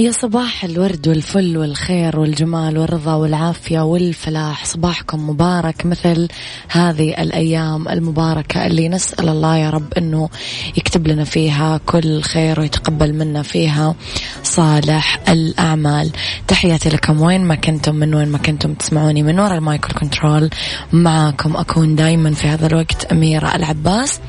يا 0.00 0.12
صباح 0.12 0.64
الورد 0.64 1.08
والفل 1.08 1.56
والخير 1.56 2.20
والجمال 2.20 2.78
والرضا 2.78 3.14
والعافية 3.14 3.80
والفلاح 3.80 4.64
صباحكم 4.64 5.30
مبارك 5.30 5.86
مثل 5.86 6.28
هذه 6.68 7.22
الأيام 7.22 7.88
المباركة 7.88 8.66
اللي 8.66 8.88
نسأل 8.88 9.28
الله 9.28 9.56
يا 9.56 9.70
رب 9.70 9.94
أنه 9.98 10.28
يكتب 10.76 11.08
لنا 11.08 11.24
فيها 11.24 11.80
كل 11.86 12.22
خير 12.22 12.60
ويتقبل 12.60 13.14
منا 13.14 13.42
فيها 13.42 13.94
صالح 14.42 15.20
الأعمال. 15.28 16.10
تحياتي 16.48 16.88
لكم 16.88 17.22
وين 17.22 17.44
ما 17.44 17.54
كنتم 17.54 17.94
من 17.94 18.14
وين 18.14 18.28
ما 18.28 18.38
كنتم 18.38 18.74
تسمعوني 18.74 19.22
من 19.22 19.40
وراء 19.40 19.58
ال 19.58 19.65
mic 19.65 19.86
وال 19.86 20.00
control 20.00 20.50
معاكم 20.92 21.56
أكون 21.56 21.96
دايما 21.96 22.34
في 22.34 22.48
هذا 22.48 22.66
الوقت 22.66 23.04
أميرة 23.04 23.54
العباس. 23.54 24.20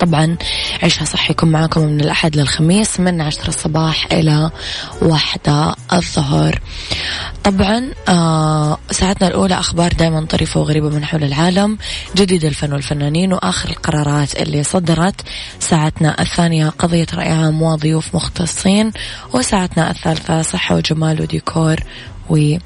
طبعا 0.00 0.36
عيشها 0.82 1.04
صح 1.04 1.30
يكون 1.30 1.48
معاكم 1.48 1.80
من 1.80 2.00
الأحد 2.00 2.36
للخميس 2.36 3.00
من 3.00 3.20
عشرة 3.20 3.48
الصباح 3.48 4.06
إلى 4.12 4.50
واحدة 5.02 5.74
الظهر. 5.92 6.60
طبعا 7.44 7.90
آه 8.08 8.78
ساعتنا 8.90 9.28
الأولى 9.28 9.54
أخبار 9.54 9.92
دائما 9.92 10.26
طريفة 10.26 10.60
وغريبة 10.60 10.88
من 10.88 11.04
حول 11.04 11.24
العالم 11.24 11.78
جديد 12.16 12.44
الفن 12.44 12.72
والفنانين 12.72 13.32
وآخر 13.32 13.68
القرارات 13.68 14.42
اللي 14.42 14.62
صدرت. 14.62 15.20
ساعتنا 15.60 16.20
الثانية 16.22 16.68
قضية 16.68 17.06
رأي 17.14 17.28
عام 17.32 17.62
وضيوف 17.62 18.14
مختصين 18.14 18.92
وساعتنا 19.34 19.90
الثالثة 19.90 20.42
صحة 20.42 20.74
وجمال 20.76 21.22
وديكور 21.22 21.76
و 22.30 22.56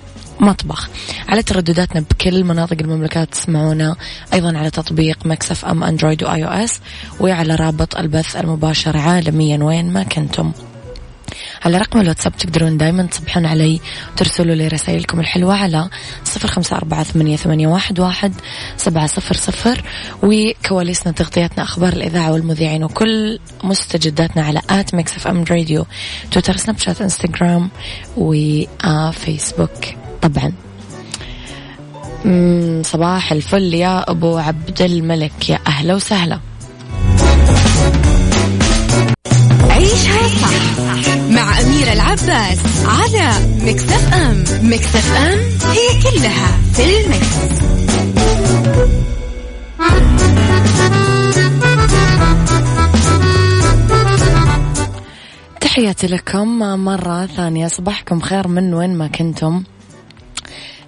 مطبخ. 0.41 0.89
على 1.29 1.43
تردداتنا 1.43 2.05
بكل 2.11 2.45
مناطق 2.45 2.77
المملكة 2.81 3.25
تسمعونا 3.25 3.97
أيضا 4.33 4.59
على 4.59 4.71
تطبيق 4.71 5.27
Mix 5.27 5.65
FM 5.65 5.85
Android 5.85 6.25
و 6.25 6.45
iOS 6.45 6.81
وعلى 7.21 7.55
رابط 7.55 7.97
البث 7.97 8.37
المباشر 8.37 8.97
عالميا 8.97 9.65
وين 9.65 9.93
ما 9.93 10.03
كنتم. 10.03 10.53
على 11.65 11.79
رقم 11.79 12.01
الواتساب 12.01 12.37
تقدرون 12.37 12.77
دايما 12.77 13.03
تصبحون 13.03 13.47
علي 13.47 13.81
وترسلوا 14.13 14.55
لي 14.55 14.69
رسائلكم 14.69 15.21
الحلوة 15.21 15.55
على 15.55 15.89
صفر 16.25 16.49
خمسة 16.49 16.77
أربعة 16.77 17.03
ثمانية, 17.03 17.69
واحد, 17.99 18.35
سبعة 18.77 19.07
صفر 19.07 19.35
صفر 19.35 19.83
وكواليسنا 20.23 21.13
تغطياتنا 21.13 21.65
أخبار 21.65 21.93
الإذاعة 21.93 22.33
والمذيعين 22.33 22.85
وكل 22.85 23.39
مستجداتنا 23.65 24.43
على 24.43 24.61
at 24.71 24.95
Mix 24.95 25.17
FM 25.17 25.45
Radio 25.51 25.87
تويتر 26.31 26.57
سناب 26.57 26.79
شات 26.79 27.01
إنستغرام 27.01 27.71
وفيسبوك 28.17 30.02
طبعا. 30.23 30.53
صباح 32.83 33.33
الفل 33.33 33.75
يا 33.75 34.11
أبو 34.11 34.39
عبد 34.39 34.83
الملك. 34.83 35.51
يا 35.51 35.59
أهلا 35.67 35.95
وسهلا. 35.95 36.39
عيشها 39.71 40.29
صح 40.29 41.17
مع 41.31 41.61
أميرة 41.61 41.93
العباس 41.93 42.59
على 42.87 43.31
Mix 43.63 44.15
FM. 44.15 44.45
Mix 44.63 45.13
FM 45.17 45.39
هي 45.71 46.03
كلها 46.03 46.59
في 46.73 47.05
ال 47.05 47.10
Mix. 47.10 47.33
تحياتي 55.61 56.07
لكم 56.07 56.59
مرة 56.85 57.27
ثانية. 57.27 57.69
صباحكم 57.69 58.21
خير 58.21 58.49
من 58.49 58.75
وين 58.75 58.95
ما 58.95 59.07
كنتم. 59.07 59.63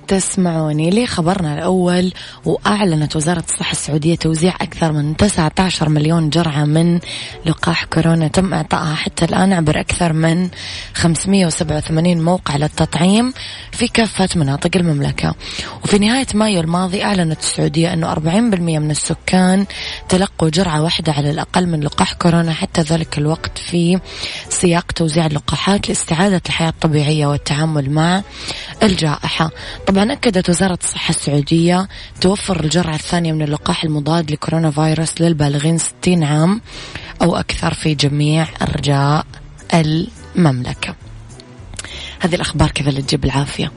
تسمعوني 0.08 0.90
لي 0.90 1.06
خبرنا 1.06 1.54
الأول 1.54 2.12
وأعلنت 2.44 3.16
وزارة 3.16 3.44
الصحة 3.52 3.72
السعودية 3.72 4.14
توزيع 4.14 4.54
أكثر 4.60 4.92
من 4.92 5.16
19 5.16 5.88
مليون 5.88 6.30
جرعة 6.30 6.64
من 6.64 7.00
لقاح 7.46 7.84
كورونا 7.84 8.28
تم 8.28 8.54
إعطائها 8.54 8.94
حتى 8.94 9.24
الآن 9.24 9.52
عبر 9.52 9.80
أكثر 9.80 10.12
من 10.12 10.48
587 10.94 12.20
موقع 12.20 12.56
للتطعيم 12.56 13.32
في 13.72 13.88
كافة 13.88 14.28
مناطق 14.36 14.70
المملكة. 14.76 15.34
وفي 15.84 15.98
نهاية 15.98 16.26
مايو 16.34 16.60
الماضي 16.60 17.04
أعلنت 17.04 17.40
السعودية 17.40 17.92
أنه 17.92 18.12
40% 18.14 18.18
من 18.78 18.90
السكان 18.90 19.66
تلقوا 20.08 20.48
جرعة 20.48 20.82
واحدة 20.82 21.12
على 21.12 21.30
الأقل 21.30 21.66
من 21.66 21.80
لقاح 21.80 22.12
كورونا. 22.12 22.52
حتى 22.52 22.80
ذلك 22.80 23.18
الوقت 23.18 23.58
في 23.58 23.98
سياق 24.48 24.92
توزيع 24.92 25.26
اللقاحات 25.26 25.88
لاستعادة 25.88 26.42
الحياة 26.46 26.68
الطبيعية 26.68 27.26
والتعامل 27.26 27.90
مع 27.90 28.22
الجائحة. 28.82 29.50
طبعا 29.94 30.12
أكدت 30.12 30.48
وزارة 30.48 30.78
الصحة 30.82 31.10
السعودية 31.10 31.88
توفر 32.20 32.64
الجرعة 32.64 32.94
الثانية 32.94 33.32
من 33.32 33.42
اللقاح 33.42 33.84
المضاد 33.84 34.30
لكورونا 34.30 34.70
فيروس 34.70 35.20
للبالغين 35.20 35.78
60 35.78 36.24
عام 36.24 36.60
أو 37.22 37.36
أكثر 37.36 37.74
في 37.74 37.94
جميع 37.94 38.46
أرجاء 38.62 39.26
المملكة. 39.74 40.94
هذه 42.20 42.34
الأخبار 42.34 42.70
كذا 42.70 42.88
اللي 42.88 43.02
تجيب 43.02 43.24
العافية؟ 43.24 43.72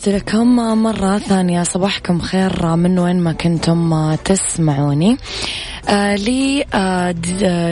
تحياتي 0.00 0.18
لكم 0.18 0.56
مرة 0.56 1.18
ثانية 1.18 1.62
صباحكم 1.62 2.20
خير 2.20 2.76
من 2.76 2.98
وين 2.98 3.20
ما 3.20 3.32
كنتم 3.32 4.14
تسمعوني. 4.14 5.16
آه 5.88 6.14
لي 6.14 6.64
آه 6.74 7.14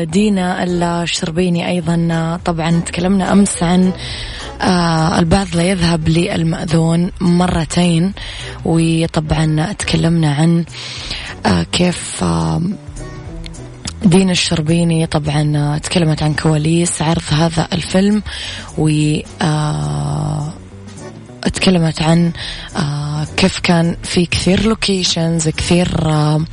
دينا 0.04 0.64
الشربيني 1.02 1.68
أيضا. 1.68 2.08
آه، 2.10 2.36
طبعا 2.44 2.80
تكلمنا 2.86 3.32
أمس 3.32 3.62
عن 3.62 3.92
آه 4.60 5.18
البعض 5.18 5.46
لا 5.54 5.62
يذهب 5.62 6.08
للمأذون 6.08 7.10
مرتين 7.20 8.12
وطبعا 8.64 9.72
تكلمنا 9.72 10.34
عن 10.34 10.64
آه 11.46 11.62
كيف 11.62 12.24
آه 12.24 12.62
دينا 14.04 14.32
الشربيني 14.32 15.06
طبعا 15.06 15.56
آه، 15.56 15.78
تكلمت 15.78 16.22
عن 16.22 16.34
كواليس 16.34 17.02
عرض 17.02 17.22
هذا 17.30 17.68
الفيلم 17.72 18.22
و 18.78 18.88
آه 19.42 20.57
تكلمت 21.42 22.02
عن 22.02 22.32
آه 22.76 23.26
كيف 23.36 23.58
كان 23.58 23.96
في 24.02 24.26
كثير 24.26 24.62
لوكيشنز 24.62 25.48
كثير 25.48 26.08
آه 26.10 26.44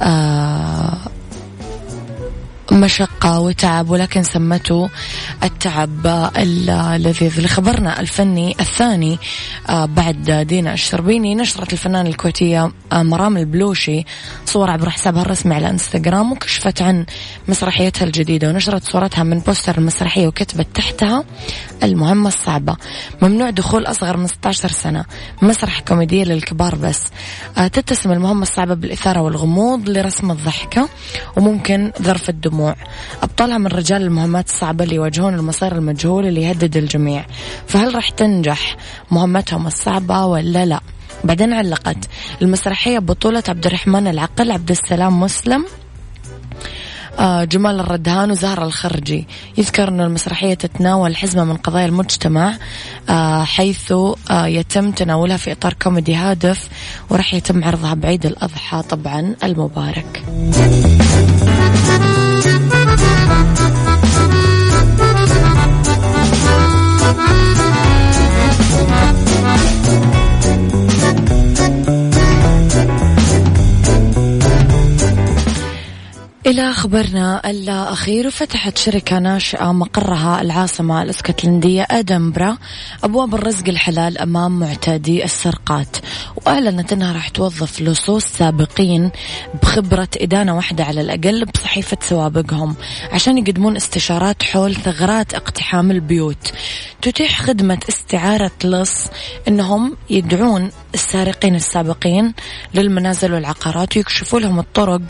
آه 0.00 0.98
مشقة 2.72 3.40
وتعب 3.40 3.90
ولكن 3.90 4.22
سمته 4.22 4.90
التعب 5.42 6.30
اللذيذ 6.36 7.40
لخبرنا 7.40 8.00
الفني 8.00 8.56
الثاني 8.60 9.18
بعد 9.68 10.30
دينا 10.30 10.72
الشربيني 10.72 11.34
نشرت 11.34 11.72
الفنانة 11.72 12.08
الكويتية 12.08 12.72
مرام 12.92 13.36
البلوشي 13.36 14.04
صور 14.46 14.70
عبر 14.70 14.90
حسابها 14.90 15.22
الرسمي 15.22 15.54
على 15.54 15.70
إنستغرام 15.70 16.32
وكشفت 16.32 16.82
عن 16.82 17.06
مسرحيتها 17.48 18.04
الجديدة 18.04 18.48
ونشرت 18.48 18.84
صورتها 18.84 19.22
من 19.22 19.38
بوستر 19.38 19.78
المسرحية 19.78 20.26
وكتبت 20.26 20.66
تحتها. 20.74 21.24
المهمة 21.82 22.28
الصعبة. 22.28 22.76
ممنوع 23.22 23.50
دخول 23.50 23.86
أصغر 23.86 24.16
من 24.16 24.26
16 24.26 24.68
سنة. 24.68 25.04
مسرح 25.42 25.80
كوميدية 25.80 26.24
للكبار 26.24 26.74
بس. 26.74 27.06
آه، 27.58 27.66
تتسم 27.66 28.12
المهمة 28.12 28.42
الصعبة 28.42 28.74
بالإثارة 28.74 29.20
والغموض 29.20 29.88
لرسم 29.88 30.30
الضحكة 30.30 30.88
وممكن 31.36 31.92
ظرف 32.02 32.28
الدموع. 32.28 32.76
أبطالها 33.22 33.58
من 33.58 33.66
رجال 33.66 34.02
المهمات 34.02 34.48
الصعبة 34.48 34.84
اللي 34.84 34.94
يواجهون 34.94 35.34
المصير 35.34 35.72
المجهول 35.72 36.26
اللي 36.26 36.42
يهدد 36.42 36.76
الجميع. 36.76 37.26
فهل 37.66 37.94
راح 37.94 38.10
تنجح 38.10 38.76
مهمتهم 39.10 39.66
الصعبة 39.66 40.24
ولا 40.24 40.64
لا؟ 40.64 40.80
بعدين 41.24 41.52
علقت 41.52 42.08
المسرحية 42.42 42.98
بطولة 42.98 43.42
عبد 43.48 43.66
الرحمن 43.66 44.06
العقل 44.06 44.50
عبد 44.50 44.70
السلام 44.70 45.20
مسلم. 45.20 45.64
جمال 47.44 47.80
الردهان 47.80 48.30
وزهرة 48.30 48.64
الخرجي. 48.64 49.26
يذكر 49.58 49.88
أن 49.88 50.00
المسرحية 50.00 50.54
تتناول 50.54 51.16
حزمة 51.16 51.44
من 51.44 51.56
قضايا 51.56 51.86
المجتمع 51.86 52.54
آه، 53.08 53.44
حيث 53.44 53.92
آه، 54.30 54.46
يتم 54.46 54.90
تناولها 54.90 55.36
في 55.36 55.52
إطار 55.52 55.72
كوميدي 55.82 56.14
هادف 56.14 56.68
ورح 57.10 57.34
يتم 57.34 57.64
عرضها 57.64 57.94
بعيد 57.94 58.26
الأضحى 58.26 58.82
طبعا 58.82 59.34
المبارك. 59.44 60.22
إلى 76.50 76.72
خبرنا 76.72 77.50
الأخير 77.50 78.30
فتحت 78.30 78.78
شركة 78.78 79.18
ناشئة 79.18 79.72
مقرها 79.72 80.40
العاصمة 80.40 81.02
الإسكتلندية 81.02 81.86
أدنبرا 81.90 82.58
أبواب 83.04 83.34
الرزق 83.34 83.68
الحلال 83.68 84.18
أمام 84.18 84.58
معتادي 84.58 85.24
السرقات. 85.24 85.96
وأعلنت 86.36 86.92
أنها 86.92 87.12
راح 87.12 87.28
توظف 87.28 87.80
لصوص 87.80 88.24
سابقين 88.24 89.10
بخبرة 89.62 90.08
إدانة 90.16 90.56
واحدة 90.56 90.84
على 90.84 91.00
الأقل 91.00 91.44
بصحيفة 91.44 91.96
سوابقهم 92.00 92.76
عشان 93.12 93.38
يقدمون 93.38 93.76
استشارات 93.76 94.42
حول 94.42 94.74
ثغرات 94.74 95.34
اقتحام 95.34 95.90
البيوت. 95.90 96.52
تتيح 97.02 97.42
خدمة 97.42 97.78
استعارة 97.88 98.52
لص 98.64 99.06
أنهم 99.48 99.96
يدعون 100.10 100.70
السارقين 100.94 101.54
السابقين 101.54 102.34
للمنازل 102.74 103.32
والعقارات 103.32 103.96
ويكشفوا 103.96 104.40
لهم 104.40 104.58
الطرق 104.58 105.00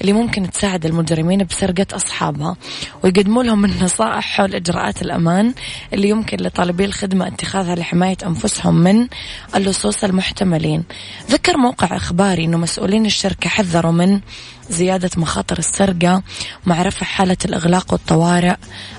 اللي 0.00 0.12
ممكن 0.12 0.50
تساعد 0.50 0.86
المجرمين 0.86 1.44
بسرقة 1.44 1.86
أصحابها 1.92 2.56
ويقدموا 3.02 3.42
لهم 3.42 3.64
النصائح 3.64 4.36
حول 4.36 4.54
إجراءات 4.54 5.02
الأمان 5.02 5.54
اللي 5.92 6.08
يمكن 6.08 6.36
لطالبي 6.36 6.84
الخدمة 6.84 7.26
اتخاذها 7.26 7.74
لحماية 7.74 8.16
أنفسهم 8.26 8.74
من 8.74 9.08
اللصوص 9.56 10.04
المحتملين. 10.04 10.84
ذكر 11.30 11.56
موقع 11.56 11.96
إخباري 11.96 12.44
أنه 12.44 12.58
مسؤولين 12.58 13.06
الشركة 13.06 13.50
حذروا 13.50 13.92
من 13.92 14.20
زيادة 14.70 15.10
مخاطر 15.16 15.58
السرقة 15.58 16.22
مع 16.66 16.82
رفع 16.82 17.06
حالة 17.06 17.36
الإغلاق 17.44 17.92
والطوارئ 17.92 18.54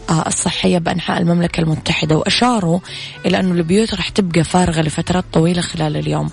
آه، 0.10 0.28
الصحية 0.28 0.78
بأنحاء 0.78 1.22
المملكة 1.22 1.62
المتحدة 1.62 2.18
وأشاروا 2.18 2.80
إلى 3.26 3.40
أنه 3.40 3.52
البيوت 3.52 3.94
راح 3.96 4.10
تبقى 4.10 4.44
فارغة 4.44 4.82
لفترات 4.82 5.26
طويلة 5.34 5.62
خلال 5.62 5.98
اليوم. 5.98 6.30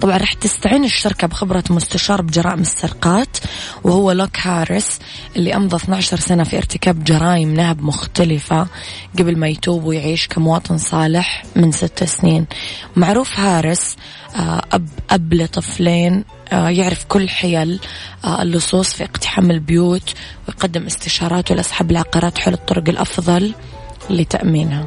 طبعا 0.00 0.16
راح 0.16 0.32
تستعين 0.32 0.84
الشركة 0.84 1.26
بخبرة 1.26 1.64
مستشار 1.70 2.22
بجرائم 2.22 2.60
السرقات 2.60 3.36
وهو 3.84 4.12
لوك 4.12 4.38
هاريس 4.40 4.98
اللي 5.36 5.54
أمضى 5.56 5.76
12 5.76 6.16
سنة 6.20 6.44
في 6.44 6.56
ارتكاب 6.56 7.04
جرائم 7.04 7.54
نهب 7.54 7.82
مختلفة 7.82 8.66
قبل 9.18 9.38
ما 9.38 9.48
يتوب 9.48 9.84
ويعيش 9.84 10.28
كمواطن 10.28 10.78
صالح 10.78 11.44
من 11.56 11.72
ست 11.72 12.04
سنين. 12.04 12.46
معروف 12.96 13.40
هاريس 13.40 13.96
آه، 14.36 14.62
أب, 14.72 14.88
أب 15.10 15.34
لطفلين 15.34 16.24
يعرف 16.52 17.04
كل 17.04 17.28
حيل 17.28 17.80
آه، 18.24 18.42
اللصوص 18.42 18.94
في 18.94 19.04
اقتحام 19.04 19.50
البيوت 19.50 20.14
ويقدم 20.48 20.86
استشاراته 20.86 21.54
لأصحاب 21.54 21.90
العقارات 21.90 22.38
حول 22.38 22.54
الطرق 22.54 22.88
الأفضل 22.88 23.54
لتأمينها. 24.10 24.86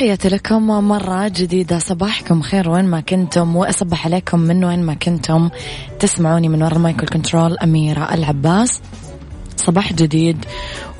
تحياتي 0.00 0.28
لكم 0.28 0.66
مرة 0.66 1.28
جديدة. 1.28 1.78
صباحكم 1.78 2.42
خير 2.42 2.70
وين 2.70 2.84
ما 2.84 3.00
كنتم 3.00 3.56
وأصبح 3.56 4.06
عليكم 4.06 4.40
من 4.40 4.64
وين 4.64 4.82
ما 4.82 4.94
كنتم. 4.94 5.50
تسمعوني 5.98 6.48
من 6.48 6.62
وراء 6.62 6.76
المايكل 6.76 7.06
كنترول 7.06 7.58
أميرة 7.58 8.14
العباس. 8.14 8.80
صباح 9.60 9.92
جديد 9.92 10.44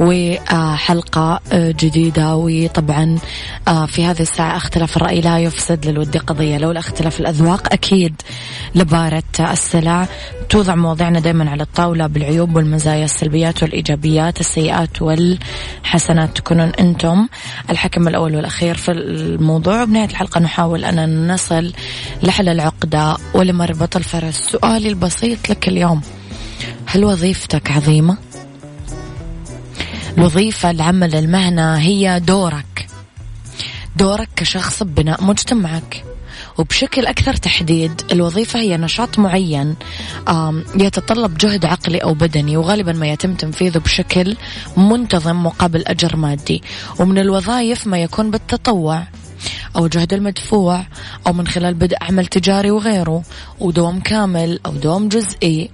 وحلقة 0.01 1.41
جديدة. 1.53 2.37
وطبعا 2.37 3.19
في 3.87 4.05
هذه 4.05 4.21
الساعة 4.21 4.57
اختلاف 4.57 4.97
الرأي 4.97 5.21
لا 5.21 5.39
يفسد 5.39 5.87
للود 5.87 6.17
قضية. 6.17 6.59
لولا 6.59 6.81
اختلاف 6.81 7.21
الأذواق 7.21 7.73
أكيد 7.73 8.23
لبارة 8.75 9.23
السلع 9.41 10.09
توضع 10.49 10.75
مواضيعنا 10.75 11.21
دائما 11.21 11.51
على 11.51 11.63
الطاولة 11.63 12.07
بالعيوب 12.07 12.57
والمزايا 12.57 13.05
السلبيات 13.05 13.63
والإيجابيات 13.63 14.41
السيئات 14.41 15.03
والحسنات. 15.03 16.37
تكونون 16.37 16.73
أنتم 16.81 17.29
الحكم 17.71 18.09
الأول 18.09 18.37
والأخير 18.37 18.75
في 18.75 18.91
الموضوع. 18.93 19.83
وبنهاية 19.83 20.09
الحلقة 20.09 20.41
نحاول 20.41 20.85
أن 20.85 21.33
نصل 21.33 21.73
لحل 22.23 22.49
العقدة 22.49 23.17
ولمربط 23.35 23.97
الفرس. 23.97 24.35
سؤالي 24.35 24.89
البسيط 24.89 25.51
لك 25.51 25.69
اليوم 25.69 26.01
هل 26.87 27.05
وظيفتك 27.05 27.71
عظيمة؟ 27.71 28.17
الوظيفة 30.19 30.71
العمل 30.71 31.15
المهنة 31.15 31.75
هي 31.75 32.21
دورك. 32.21 32.87
دورك 33.97 34.29
كشخص 34.37 34.83
ببناء 34.83 35.25
مجتمعك. 35.25 36.05
وبشكل 36.59 37.07
أكثر 37.07 37.35
تحديد 37.35 38.03
الوظيفة 38.13 38.59
هي 38.59 38.77
نشاط 38.77 39.19
معين 39.19 39.75
يتطلب 40.75 41.39
جهد 41.39 41.65
عقلي 41.65 41.99
أو 41.99 42.15
بدني 42.15 42.57
وغالبا 42.57 42.93
ما 42.93 43.07
يتم 43.07 43.35
تنفيذه 43.35 43.79
بشكل 43.79 44.37
منتظم 44.77 45.43
مقابل 45.43 45.83
أجر 45.87 46.17
مادي. 46.17 46.63
ومن 46.99 47.19
الوظائف 47.19 47.87
ما 47.87 47.99
يكون 47.99 48.31
بالتطوع 48.31 49.03
أو 49.77 49.87
جهد 49.87 50.15
المدفوع 50.15 50.87
أو 51.27 51.33
من 51.33 51.47
خلال 51.47 51.75
بدء 51.75 51.97
عمل 52.01 52.27
تجاري 52.27 52.71
وغيره 52.71 53.23
ودوام 53.61 54.01
كامل 54.01 54.61
أو 54.67 54.73
دوام 54.73 55.09
جزئي 55.09 55.71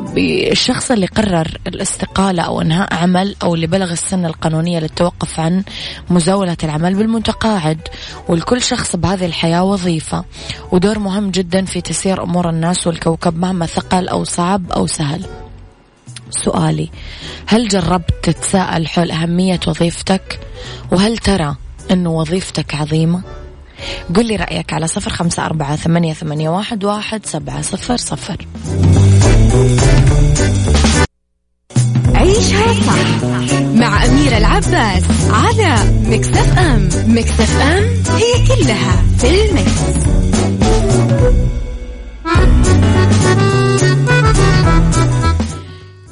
آه 0.00 0.52
الشخص 0.52 0.90
اللي 0.90 1.06
قرر 1.06 1.58
الاستقالة 1.66 2.42
أو 2.42 2.60
إنهاء 2.60 2.94
عمل 2.94 3.36
أو 3.42 3.54
اللي 3.54 3.66
بلغ 3.66 3.92
السن 3.92 4.26
القانونية 4.26 4.78
للتوقف 4.78 5.40
عن 5.40 5.64
مزاولة 6.10 6.56
العمل 6.64 6.94
بالمتقاعد 6.94 7.80
ولكل 8.28 8.62
شخص 8.62 8.96
بهذه 8.96 9.26
الحياة 9.26 9.64
وظيفة 9.64 10.24
ودور 10.72 10.98
مهم 10.98 11.30
جدا 11.30 11.64
في 11.64 11.80
تسيير 11.80 12.22
أمور 12.22 12.50
الناس 12.50 12.86
والكوكب 12.86 13.38
مهما 13.38 13.66
ثقل 13.66 14.08
أو 14.08 14.24
صعب 14.24 14.72
أو 14.72 14.86
سهل. 14.86 15.26
سؤالي 16.30 16.90
هل 17.46 17.68
جربت 17.68 18.14
تتساءل 18.22 18.88
حول 18.88 19.10
أهمية 19.10 19.60
وظيفتك؟ 19.66 20.40
وهل 20.92 21.18
ترى 21.18 21.56
أنه 21.90 22.10
وظيفتك 22.10 22.74
عظيمة؟ 22.74 23.22
قل 24.16 24.26
لي 24.26 24.36
رأيك 24.36 24.72
على 24.72 24.86
صفر 24.86 25.10
خمسة 25.10 25.46
أربعة 25.46 25.76
ثمانية, 25.76 26.12
ثمانية 26.12 26.48
واحد, 26.48 26.84
واحد 26.84 27.26
سبعة 27.26 27.62
صفر 27.62 27.96
صفر. 27.96 28.46
عيشها 32.14 32.72
صح 32.86 33.54
مع 33.74 34.04
أميرة 34.04 34.38
العباس 34.38 35.02
على 35.30 35.76
مكتف 36.06 36.58
أم 36.58 36.88
مكتف 37.06 37.60
أم 37.60 37.84
هي 38.16 38.46
كلها 38.46 39.02
في 39.18 39.44
المكس. 39.44 40.04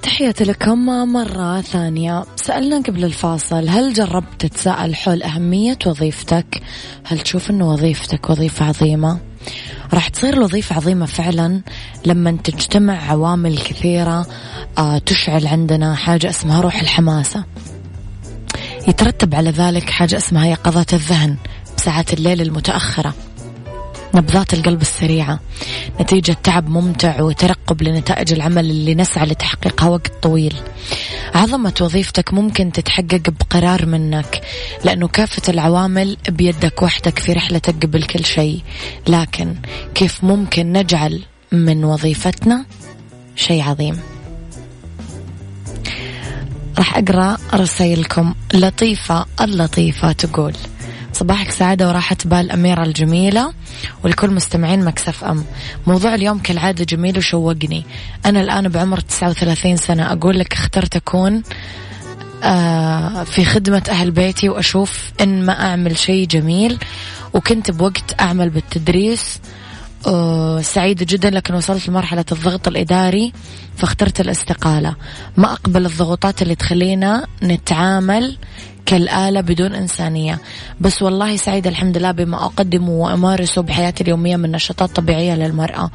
تحياتي 0.03 0.45
لكم 0.45 0.87
مرة 1.13 1.61
ثانية. 1.61 2.25
سألنا 2.37 2.83
قبل 2.83 3.05
الفاصل 3.05 3.69
هل 3.69 3.93
جربت 3.93 4.27
تتساءل 4.39 4.95
حول 4.95 5.23
أهمية 5.23 5.79
وظيفتك؟ 5.87 6.63
هل 7.05 7.19
تشوف 7.19 7.51
أنه 7.51 7.73
وظيفتك 7.73 8.31
وظيفة 8.31 8.65
عظيمة؟ 8.67 9.32
راح 9.95 10.09
تصير 10.09 10.35
الوظيفة 10.35 10.77
عظيمة 10.77 11.07
فعلا 11.07 11.61
لما 12.07 12.39
تجتمع 12.45 13.11
عوامل 13.11 13.59
كثيرة 13.59 14.27
آه، 14.79 14.99
تشعل 14.99 15.47
عندنا 15.47 15.95
حاجة 15.95 16.31
اسمها 16.31 16.61
روح 16.61 16.81
الحماسة. 16.81 17.45
يترتب 18.89 19.35
على 19.35 19.51
ذلك 19.51 19.91
حاجة 19.91 20.17
اسمها 20.17 20.47
يقظة 20.47 20.87
الذهن 20.93 21.37
بساعات 21.77 22.13
الليل 22.13 22.41
المتأخرة. 22.41 23.15
نبضات 24.15 24.55
القلب 24.55 24.81
السريعة. 24.81 25.41
نتيجة 26.01 26.37
تعب 26.43 26.69
ممتع 26.69 27.21
وترقب 27.23 27.83
لنتائج 27.83 28.33
العمل 28.33 28.71
اللي 28.71 28.95
نسعى 28.95 29.27
لتحقيقها 29.27 29.89
وقت 29.89 30.13
طويل. 30.23 30.55
عظمة 31.35 31.75
وظيفتك 31.81 32.35
ممكن 32.35 32.73
تتحقق 32.73 33.31
بقرار 33.31 33.87
منك 33.87 34.41
لأنه 34.85 35.09
كافة 35.09 35.43
العوامل 35.53 36.17
بيدك 36.29 36.83
وحدك 36.83 37.19
في 37.19 37.33
رحلتك 37.33 37.87
قبل 37.87 38.03
كل 38.03 38.25
شيء. 38.25 38.63
لكن 39.09 39.55
كيف 39.95 40.25
ممكن 40.25 40.73
نجعل 40.73 41.23
من 41.53 41.85
وظيفتنا 41.85 42.65
شيء 43.37 43.63
عظيم؟ 43.63 44.01
راح 46.79 46.97
أقرأ 46.97 47.37
رسائلكم 47.55 48.35
لطيفة 48.55 49.27
اللطيفة 49.41 50.13
تقول 50.13 50.53
صباحك 51.13 51.51
سعادة 51.51 51.89
وراحة 51.89 52.17
بال 52.25 52.51
أميرة 52.51 52.83
الجميلة 52.83 53.53
ولكل 54.05 54.31
مستمعين 54.31 54.85
مكسف 54.85 55.25
أم. 55.25 55.45
موضوع 55.87 56.15
اليوم 56.15 56.39
كالعادة 56.39 56.85
جميل 56.85 57.19
وشوقني. 57.19 57.85
أنا 58.27 58.41
الآن 58.41 58.69
بعمر 58.69 59.01
39 59.01 59.77
سنة. 59.77 60.13
أقول 60.13 60.39
لك 60.39 60.53
اخترت 60.53 60.97
أكون 60.97 61.43
آه 62.43 63.25
في 63.25 63.45
خدمة 63.45 63.83
أهل 63.91 64.11
بيتي 64.11 64.49
وأشوف 64.49 65.13
إن 65.21 65.47
ما 65.47 65.67
أعمل 65.67 65.99
شيء 65.99 66.27
جميل 66.27 66.79
وكنت 67.35 67.71
بوقت 67.71 68.21
أعمل 68.21 68.51
بالتدريس 68.51 69.41
سعيدة 70.61 71.07
جدا 71.09 71.31
لكن 71.31 71.55
وصلت 71.55 71.89
لمرحلة 71.89 72.25
الضغط 72.33 72.69
الإداري 72.69 73.33
فاخترت 73.77 74.21
الاستقالة. 74.21 74.97
ما 75.37 75.53
أقبل 75.53 75.87
الضغوطات 75.87 76.43
اللي 76.43 76.55
تخلينا 76.55 77.27
نتعامل 77.43 78.37
كالآلة 78.87 79.41
بدون 79.41 79.75
إنسانية. 79.75 80.41
بس 80.81 81.03
والله 81.03 81.37
سعيدة 81.37 81.71
الحمد 81.71 81.99
لله 81.99 82.11
بما 82.11 82.45
أقدمه 82.45 82.91
وأمارسه 82.91 83.63
بحياتي 83.63 84.05
اليومية 84.05 84.37
من 84.37 84.53
نشاطات 84.53 84.91
طبيعية 84.97 85.35
للمرأة. 85.35 85.91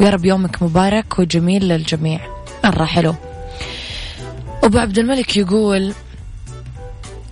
ويا 0.00 0.10
رب 0.10 0.24
يومك 0.24 0.62
مبارك 0.62 1.18
وجميل 1.18 1.68
للجميع. 1.68 2.20
مرة 2.64 2.84
حلو 2.84 3.14
أبو 4.64 4.78
عبد 4.78 4.98
الملك 4.98 5.36
يقول 5.36 5.92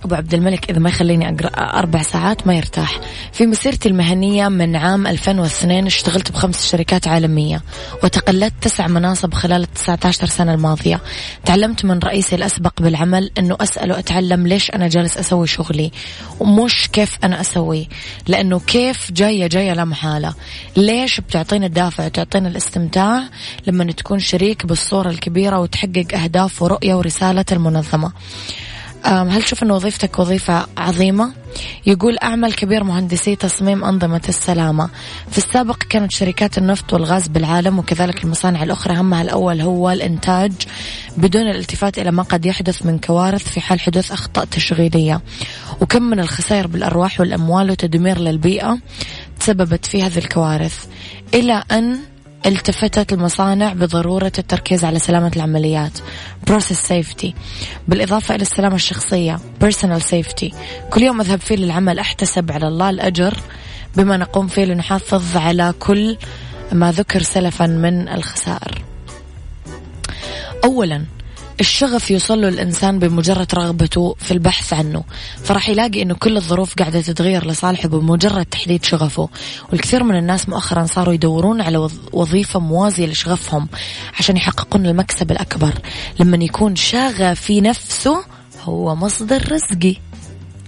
أبو 0.05 0.15
عبد 0.15 0.33
الملك 0.33 0.69
إذا 0.69 0.79
ما 0.79 0.89
يخليني 0.89 1.29
أقرأ 1.29 1.49
أربع 1.79 2.01
ساعات 2.01 2.47
ما 2.47 2.55
يرتاح. 2.55 2.99
في 3.33 3.45
مسيرتي 3.45 3.89
المهنية 3.89 4.47
من 4.47 4.75
عام 4.75 5.07
2002 5.07 5.85
اشتغلت 5.85 6.31
بخمس 6.31 6.71
شركات 6.71 7.07
عالمية 7.07 7.61
وتقلدت 8.03 8.53
تسع 8.61 8.87
مناصب 8.87 9.33
خلال 9.33 9.73
19 9.73 10.27
سنة 10.27 10.53
الماضية. 10.53 11.01
تعلمت 11.45 11.85
من 11.85 11.99
رئيسي 11.99 12.35
الأسبق 12.35 12.81
بالعمل 12.81 13.31
أنه 13.39 13.57
أسأل 13.61 13.91
وأتعلم 13.91 14.47
ليش 14.47 14.71
أنا 14.71 14.87
جالس 14.87 15.17
أسوي 15.17 15.47
شغلي 15.47 15.91
ومش 16.39 16.89
كيف 16.93 17.17
أنا 17.23 17.41
أسوي 17.41 17.87
لأنه 18.27 18.59
كيف 18.59 19.11
جاية 19.11 19.47
جاية 19.47 19.73
لا 19.73 19.85
محالة. 19.85 20.33
ليش 20.77 21.19
بتعطينا 21.19 21.65
الدافع 21.65 22.05
وتعطينا 22.05 22.49
الاستمتاع 22.49 23.23
لما 23.67 23.91
تكون 23.91 24.19
شريك 24.19 24.65
بالصورة 24.65 25.09
الكبيرة 25.09 25.59
وتحقق 25.59 26.05
أهداف 26.23 26.61
ورؤية 26.61 26.95
ورسالة 26.95 27.45
المنظمة. 27.51 28.11
هل 29.05 29.43
تشوف 29.43 29.63
أن 29.63 29.71
وظيفتك 29.71 30.19
وظيفة 30.19 30.65
عظيمة؟ 30.77 31.33
يقول 31.85 32.17
أعمل 32.23 32.53
كبير 32.53 32.83
مهندسي 32.83 33.35
تصميم 33.35 33.83
أنظمة 33.83 34.21
السلامة. 34.29 34.89
في 35.31 35.37
السابق 35.37 35.77
كانت 35.77 36.11
شركات 36.11 36.57
النفط 36.57 36.93
والغاز 36.93 37.27
بالعالم 37.27 37.79
وكذلك 37.79 38.23
المصانع 38.23 38.63
الأخرى. 38.63 38.97
همها 38.97 39.21
الأول 39.21 39.61
هو 39.61 39.91
الإنتاج 39.91 40.51
بدون 41.17 41.41
الالتفات 41.41 41.99
إلى 41.99 42.11
ما 42.11 42.23
قد 42.23 42.45
يحدث 42.45 42.85
من 42.85 42.99
كوارث 42.99 43.49
في 43.49 43.61
حال 43.61 43.79
حدوث 43.79 44.11
أخطاء 44.11 44.45
تشغيلية. 44.45 45.21
وكم 45.81 46.03
من 46.03 46.19
الخسائر 46.19 46.67
بالأرواح 46.67 47.19
والأموال 47.19 47.71
وتدمير 47.71 48.19
للبيئة 48.19 48.77
تسببت 49.39 49.85
في 49.85 50.03
هذه 50.03 50.17
الكوارث. 50.17 50.85
إلى 51.33 51.63
أن 51.71 52.10
التفتت 52.45 53.13
المصانع 53.13 53.73
بضرورة 53.73 54.31
التركيز 54.39 54.85
على 54.85 54.99
سلامة 54.99 55.31
العمليات. 55.35 55.97
Process 56.49 56.77
safety. 56.89 57.33
بالإضافة 57.87 58.35
إلى 58.35 58.41
السلامة 58.41 58.75
الشخصية. 58.75 59.39
Personal 59.63 60.01
safety. 60.01 60.55
كل 60.89 61.01
يوم 61.01 61.21
أذهب 61.21 61.39
فيه 61.39 61.55
للعمل 61.55 61.99
أحتسب 61.99 62.51
على 62.51 62.67
الله 62.67 62.89
الأجر 62.89 63.37
بما 63.95 64.17
نقوم 64.17 64.47
فيه 64.47 64.65
لنحافظ 64.65 65.37
على 65.37 65.73
كل 65.79 66.17
ما 66.71 66.91
ذكر 66.91 67.21
سلفا 67.21 67.67
من 67.67 68.09
الخسائر. 68.09 68.81
أولا 70.63 71.05
الشغف 71.61 72.11
يوصل 72.11 72.41
له 72.41 72.47
الإنسان 72.47 72.99
بمجرد 72.99 73.55
رغبته 73.55 74.15
في 74.19 74.31
البحث 74.31 74.73
عنه. 74.73 75.03
فراح 75.43 75.69
يلاقي 75.69 76.01
أنه 76.01 76.13
كل 76.13 76.37
الظروف 76.37 76.75
قاعدة 76.75 77.01
تتغير 77.01 77.47
لصالحه 77.47 77.87
بمجرد 77.87 78.45
تحديد 78.45 78.85
شغفه. 78.85 79.29
والكثير 79.71 80.03
من 80.03 80.17
الناس 80.17 80.49
مؤخرا 80.49 80.85
صاروا 80.85 81.13
يدورون 81.13 81.61
على 81.61 81.89
وظيفة 82.13 82.59
موازية 82.59 83.05
لشغفهم 83.05 83.67
عشان 84.19 84.37
يحققون 84.37 84.85
المكسب 84.85 85.31
الأكبر. 85.31 85.73
لما 86.19 86.43
يكون 86.43 86.75
شغفي 86.75 87.61
نفسه 87.61 88.25
هو 88.63 88.95
مصدر 88.95 89.51
رزقي. 89.51 89.95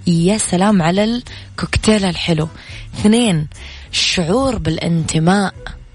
يا 0.07 0.37
سلام 0.37 0.81
على 0.81 1.03
الكوكتيل 1.03 2.05
الحلو. 2.05 2.47
اثنين 2.99 3.47
الشعور 3.91 4.57
بالانتماء 4.57 5.53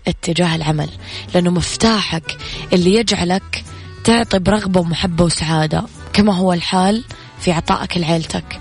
اتجاه 0.09 0.57
العمل. 0.57 0.89
لأنه 1.35 1.51
مفتاحك 1.51 2.37
اللي 2.73 2.95
يجعلك 2.95 3.65
تعطي 4.09 4.39
برغبة 4.39 4.81
ومحبة 4.81 5.25
وسعادة 5.25 5.83
كما 6.13 6.35
هو 6.35 6.53
الحال 6.53 7.05
في 7.41 7.53
عطائك 7.53 7.99
لعيلتك. 7.99 8.61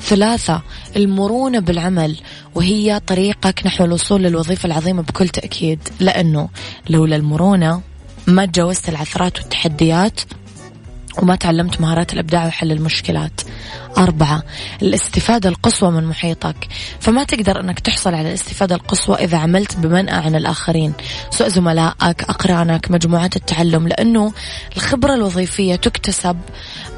ثلاثة 0.00 0.62
المرونة 0.96 1.58
بالعمل 1.58 2.16
وهي 2.54 3.00
طريقك 3.06 3.66
نحو 3.66 3.84
الوصول 3.84 4.22
للوظيفة 4.22 4.66
العظيمة 4.66 5.02
بكل 5.02 5.28
تأكيد. 5.28 5.88
لأنه 6.00 6.48
لولا 6.90 7.16
المرونة 7.16 7.82
ما 8.26 8.46
تجاوزت 8.46 8.88
العثرات 8.88 9.38
والتحديات 9.38 10.20
وما 11.22 11.36
تعلمت 11.36 11.80
مهارات 11.80 12.12
الإبداع 12.12 12.46
وحل 12.46 12.72
المشكلات. 12.72 13.40
أربعة 13.98 14.42
الاستفادة 14.82 15.48
القصوى 15.48 15.90
من 15.90 16.04
محيطك. 16.04 16.68
فما 17.00 17.24
تقدر 17.24 17.60
أنك 17.60 17.80
تحصل 17.80 18.14
على 18.14 18.28
الاستفادة 18.28 18.74
القصوى 18.74 19.16
إذا 19.16 19.38
عملت 19.38 19.76
بمنأى 19.76 20.14
عن 20.14 20.34
الآخرين. 20.34 20.92
سواء 21.30 21.48
زملائك 21.48 22.22
أقرانك 22.22 22.90
مجموعات 22.90 23.36
التعلم 23.36 23.88
لأنه 23.88 24.32
الخبرة 24.76 25.14
الوظيفية 25.14 25.76
تكتسب 25.76 26.36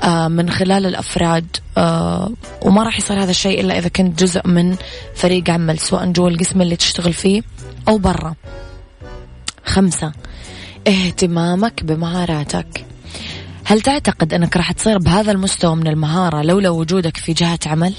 آه، 0.02 0.28
من 0.28 0.50
خلال 0.50 0.86
الأفراد 0.86 1.56
آه، 1.78 2.30
وما 2.62 2.82
راح 2.82 2.98
يصير 2.98 3.22
هذا 3.22 3.30
الشيء 3.30 3.60
إلا 3.60 3.78
إذا 3.78 3.88
كنت 3.88 4.22
جزء 4.22 4.48
من 4.48 4.76
فريق 5.14 5.50
عمل 5.50 5.78
سواء 5.78 6.12
جوا 6.12 6.28
القسم 6.28 6.62
اللي 6.62 6.76
تشتغل 6.76 7.12
فيه 7.12 7.42
أو 7.88 7.98
برا. 7.98 8.34
خمسة 9.64 10.12
اهتمامك 10.88 11.84
بمهاراتك. 11.84 12.89
هل 13.70 13.80
تعتقد 13.80 14.34
أنك 14.34 14.56
راح 14.56 14.72
تصير 14.72 14.98
بهذا 14.98 15.32
المستوى 15.32 15.76
من 15.76 15.86
المهارة 15.86 16.42
لولا 16.42 16.68
وجودك 16.68 17.16
في 17.16 17.32
جهة 17.32 17.58
عمل؟ 17.66 17.94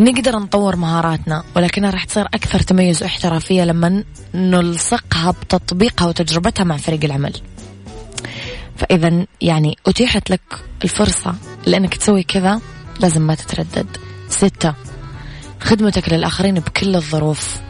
نقدر 0.00 0.38
نطور 0.38 0.76
مهاراتنا 0.76 1.44
ولكنها 1.56 1.90
راح 1.90 2.04
تصير 2.04 2.26
أكثر 2.26 2.60
تميز 2.60 3.02
واحترافية 3.02 3.64
لما 3.64 4.04
نلصقها 4.34 5.30
بتطبيقها 5.30 6.08
وتجربتها 6.08 6.64
مع 6.64 6.76
فريق 6.76 7.04
العمل. 7.04 7.32
فإذا 8.76 9.26
يعني 9.40 9.76
أتيحت 9.86 10.30
لك 10.30 10.64
الفرصة 10.84 11.34
لأنك 11.66 11.94
تسوي 11.94 12.22
كذا 12.22 12.60
لازم 13.00 13.22
ما 13.22 13.34
تتردد. 13.34 13.96
ستة 14.28 14.74
خدمتك 15.60 16.12
للآخرين 16.12 16.54
بكل 16.54 16.96
الظروف 16.96 17.60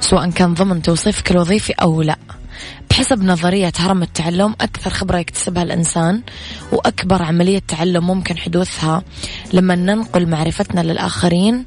سواء 0.00 0.30
كان 0.30 0.54
ضمن 0.54 0.82
توصيفك 0.82 1.30
الوظيفي 1.30 1.72
أو 1.72 2.02
لا. 2.02 2.16
بحسب 2.96 3.22
نظرية 3.22 3.72
هرم 3.78 4.02
التعلم 4.02 4.54
أكثر 4.60 4.90
خبرة 4.90 5.18
يكتسبها 5.18 5.62
الإنسان 5.62 6.22
وأكبر 6.72 7.22
عملية 7.22 7.62
تعلم 7.68 8.06
ممكن 8.06 8.38
حدوثها 8.38 9.02
لما 9.52 9.74
ننقل 9.74 10.28
معرفتنا 10.28 10.80
للآخرين 10.80 11.64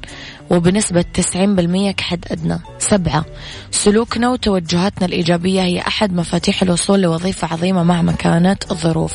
وبنسبة 0.50 1.04
90% 1.14 1.90
كحد 1.90 2.24
أدنى. 2.30 2.58
سبعة 2.78 3.24
سلوكنا 3.70 4.28
وتوجهاتنا 4.28 5.06
الإيجابية 5.06 5.62
هي 5.62 5.80
أحد 5.80 6.12
مفاتيح 6.12 6.62
الوصول 6.62 7.00
لوظيفة 7.00 7.48
عظيمة 7.52 7.82
مهما 7.82 8.12
كانت 8.12 8.70
الظروف. 8.70 9.14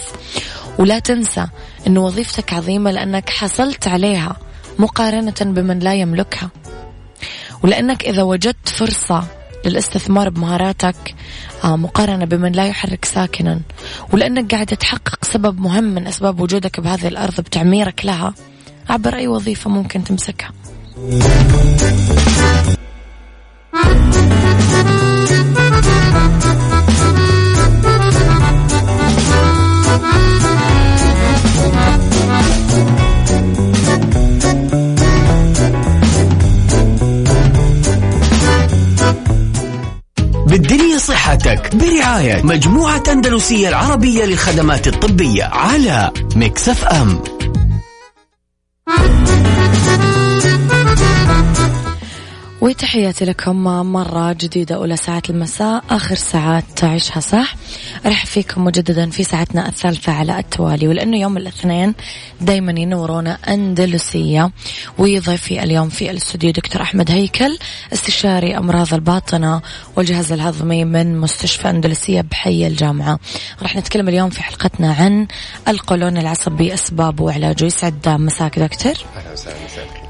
ولا 0.80 1.00
تنسى 1.00 1.48
أن 1.88 1.98
وظيفتك 1.98 2.54
عظيمة 2.54 2.92
لأنك 2.92 3.30
حصلت 3.30 3.88
عليها 3.88 4.36
مقارنة 4.80 5.36
بمن 5.42 5.80
لا 5.80 5.94
يملكها. 5.94 6.50
ولأنك 7.64 8.06
إذا 8.06 8.24
وجدت 8.24 8.70
فرصة 8.70 9.24
للاستثمار 9.68 10.30
بمهاراتك 10.30 11.16
آه، 11.64 11.76
مقارنة 11.76 12.26
بمن 12.26 12.52
لا 12.52 12.68
يحرك 12.68 13.06
ساكنا. 13.06 13.62
ولأنك 14.14 14.52
قاعد 14.54 14.66
تحقق 14.66 15.26
سبب 15.26 15.60
مهم 15.60 15.84
من 15.84 16.08
أسباب 16.08 16.40
وجودك 16.40 16.80
بهذه 16.80 17.08
الأرض 17.08 17.42
بتعميرك 17.42 18.06
لها 18.06 18.34
عبر 18.90 19.16
أي 19.16 19.28
وظيفة 19.28 19.70
ممكن 19.70 20.04
تمسكها. 20.04 20.52
صحتك 41.56 41.76
برعاية 41.76 42.42
مجموعة 42.44 43.04
أندلسية 43.12 43.70
العربية 43.70 44.26
للخدمات 44.26 44.88
الطبية 44.88 45.44
على 45.44 46.12
مكسف 46.36 46.86
أم. 46.86 47.20
وتحياتي 52.66 53.26
لكم 53.26 53.64
مرة 53.94 54.34
جديدة 54.34 54.76
أولى 54.76 54.98
ساعات 54.98 55.30
المساء 55.30 55.84
آخر 55.90 56.16
ساعات 56.16 56.64
تعيشها 56.76 57.20
صح. 57.20 57.56
أرحب 58.06 58.28
فيكم 58.28 58.64
مجددا 58.64 59.10
في 59.10 59.24
ساعتنا 59.24 59.70
الثالثة 59.70 60.12
على 60.12 60.40
التوالي 60.40 60.88
ولأنه 60.88 61.18
يوم 61.18 61.38
الاثنين 61.38 61.94
دايما 62.42 62.72
ينورونا 62.72 63.38
أندلسية. 63.48 64.52
ويضيفي 64.98 65.64
اليوم 65.64 65.90
في 65.90 66.12
الاستوديو 66.12 66.52
دكتور 66.52 66.82
أحمد 66.82 67.12
هيكل 67.12 67.58
استشاري 67.94 68.58
أمراض 68.58 68.94
الباطنة 68.94 69.62
والجهاز 69.96 70.32
الهضمي 70.32 70.86
من 70.86 71.20
مستشفى 71.20 71.70
أندلسية 71.70 72.22
بحي 72.22 72.68
الجامعة. 72.68 73.20
راح 73.62 73.76
نتكلم 73.76 74.10
اليوم 74.10 74.30
في 74.30 74.44
حلقتنا 74.44 74.94
عن 74.94 75.28
القولون 75.68 76.18
العصبي 76.18 76.74
أسبابه 76.74 77.24
وعلاجه. 77.24 77.66
يسعد 77.66 78.10
مساك 78.10 78.60
دكتور. 78.60 78.94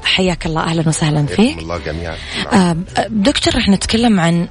أهلا 0.06 0.14
حياك 0.16 0.46
الله 0.46 0.62
أهلا 0.62 0.88
وسهلا 0.88 1.26
فيك. 1.26 1.36
حياكم 1.38 1.58
الله 1.60 1.78
جميعا. 1.78 2.16
آه، 2.52 2.76
دكتور 3.08 3.56
رح 3.56 3.68
نتكلم 3.68 4.20
عن 4.20 4.48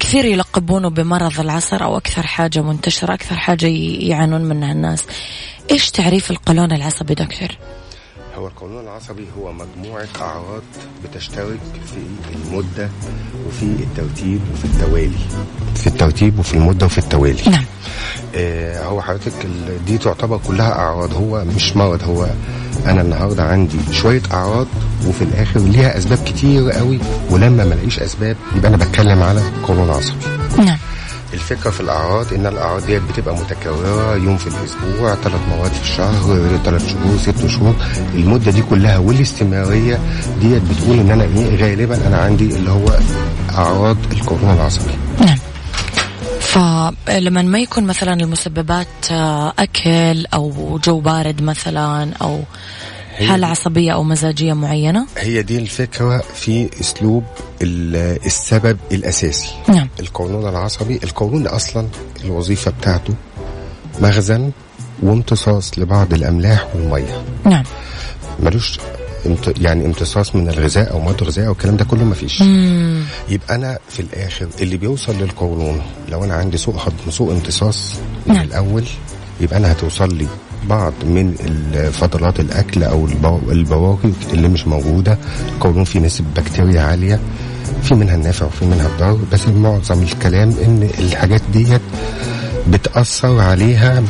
كثير 0.00 0.24
يلقبونه 0.24 0.90
بمرض 0.90 1.40
العصر 1.40 1.82
أو 1.84 1.96
أكثر 1.96 2.26
حاجة 2.26 2.62
منتشرة 2.62 3.14
أكثر 3.14 3.36
حاجة 3.36 3.66
ي- 3.66 4.08
يعانون 4.08 4.40
منها 4.44 4.72
الناس. 4.72 5.04
إيش 5.70 5.90
تعريف 5.90 6.30
القولون 6.30 6.72
العصبي 6.72 7.14
دكتور؟ 7.14 7.48
هو 8.36 8.46
القولون 8.46 8.84
العصبي 8.84 9.26
هو 9.38 9.52
مجموعة 9.52 10.06
أعراض 10.20 10.62
بتشترك 11.04 11.58
في 11.94 11.98
المدة 12.36 12.90
وفي 13.48 13.62
الترتيب 13.62 14.40
وفي 14.54 14.64
التوالي. 14.64 15.18
في 15.74 15.86
الترتيب 15.86 16.38
وفي 16.38 16.54
المدة 16.54 16.86
وفي 16.86 16.98
التوالي. 16.98 17.50
نعم. 17.50 17.64
آه 18.34 18.84
هو 18.84 19.02
حضرتك 19.02 19.46
دي 19.86 19.98
تعتبر 19.98 20.40
كلها 20.46 20.72
أعراض 20.72 21.14
هو 21.14 21.44
مش 21.44 21.76
مرض 21.76 22.02
هو 22.02 22.28
أنا 22.90 23.00
النهاردة 23.02 23.42
عندي 23.42 23.78
شوية 23.92 24.22
أعراض 24.32 24.66
وفي 25.06 25.22
الآخر 25.22 25.60
ليها 25.60 25.98
أسباب 25.98 26.18
كتير 26.26 26.70
قوي 26.70 26.98
ولما 27.30 27.64
ما 27.64 27.74
الاقيش 27.74 28.00
أسباب 28.00 28.36
يبقى 28.56 28.68
أنا 28.68 28.76
بتكلم 28.76 29.22
على 29.22 29.40
قولون 29.68 29.90
عصبي. 29.90 30.16
نعم. 30.58 30.78
الفكرة 31.34 31.70
في 31.70 31.80
الأعراض 31.80 32.32
إن 32.34 32.46
الأعراض 32.46 32.86
ديت 32.86 33.02
بتبقى 33.12 33.34
متكررة 33.36 34.16
يوم 34.16 34.36
في 34.36 34.46
الأسبوع 34.46 35.14
ثلاث 35.14 35.40
مرات 35.50 35.70
في 35.70 35.82
الشهر 35.82 36.58
ثلاث 36.64 36.88
شهور 36.92 37.16
ست 37.18 37.46
شهور. 37.46 37.74
المدة 38.14 38.50
دي 38.52 38.62
كلها 38.62 38.98
والاستمرارية 38.98 39.98
ديت 40.40 40.62
بتقول 40.70 40.98
إن 40.98 41.10
أنا 41.10 41.24
إيه 41.24 41.56
غالبا 41.56 42.06
أنا 42.06 42.16
عندي 42.16 42.56
اللي 42.56 42.70
هو 42.70 42.98
أعراض 43.54 43.96
القولون 44.12 44.50
العصبي. 44.54 44.84
نعم 44.90 45.05
فلما 46.60 47.42
ما 47.42 47.58
يكون 47.58 47.84
مثلا 47.84 48.12
المسببات 48.12 48.86
آه، 49.10 49.52
أكل 49.58 50.26
أو 50.34 50.78
جو 50.84 51.00
بارد 51.00 51.42
مثلا 51.42 52.12
أو 52.22 52.40
حالة 53.28 53.46
عصبية 53.46 53.92
أو 53.92 54.02
مزاجية 54.02 54.52
معينة. 54.52 55.06
هي 55.18 55.42
دي 55.42 55.58
الفكرة 55.58 56.18
في 56.34 56.70
أسلوب 56.80 57.24
ال- 57.62 58.26
السبب 58.26 58.78
الأساسي. 58.92 59.48
نعم. 59.68 59.88
القولون 60.00 60.48
العصبي 60.48 61.00
القولون 61.04 61.46
أصلا 61.46 61.88
الوظيفة 62.24 62.70
بتاعته 62.70 63.14
مخزن 64.00 64.50
وامتصاص 65.02 65.78
لبعض 65.78 66.12
الأملاح 66.14 66.66
والمية. 66.74 67.22
نعم. 67.44 67.64
ملوش. 68.40 68.78
يعني 69.60 69.86
امتصاص 69.86 70.34
من 70.36 70.48
الغذاء 70.48 70.92
أو 70.92 71.00
مواد 71.00 71.22
الغذاء 71.22 71.46
أو 71.46 71.52
الكلام 71.52 71.76
ده 71.76 71.84
كله 71.84 72.04
مفيش 72.04 72.42
مم. 72.42 73.02
يبقى 73.28 73.54
أنا 73.54 73.78
في 73.88 74.00
الآخر 74.00 74.48
اللي 74.60 74.76
بيوصل 74.76 75.14
للقولون 75.18 75.82
لو 76.08 76.24
أنا 76.24 76.34
عندي 76.34 76.56
سوء 76.56 76.74
هضم 76.76 77.10
سوء 77.10 77.32
امتصاص 77.32 77.94
من 78.26 78.34
نعم. 78.34 78.44
الأول 78.44 78.84
يبقى 79.40 79.56
أنا 79.58 79.72
هتوصل 79.72 80.14
لي 80.16 80.26
بعض 80.68 80.92
من 81.04 81.34
فضلات 81.92 82.40
الأكل 82.40 82.82
أو 82.84 83.06
البو- 83.06 83.50
البواقي 83.52 84.10
اللي 84.32 84.48
مش 84.48 84.66
موجودة 84.66 85.18
القولون 85.54 85.84
فيه 85.84 86.00
نسبة 86.00 86.26
بكتيريا 86.36 86.80
عالية 86.80 87.20
في 87.82 87.94
منها 87.94 88.14
النافع 88.14 88.46
وفي 88.46 88.64
منها 88.64 88.86
الضار 88.86 89.18
بس 89.32 89.48
معظم 89.48 90.02
الكلام 90.02 90.50
إن 90.64 90.88
الحاجات 90.98 91.42
ديت 91.52 91.80
بتأثر 92.70 93.40
عليها 93.40 94.00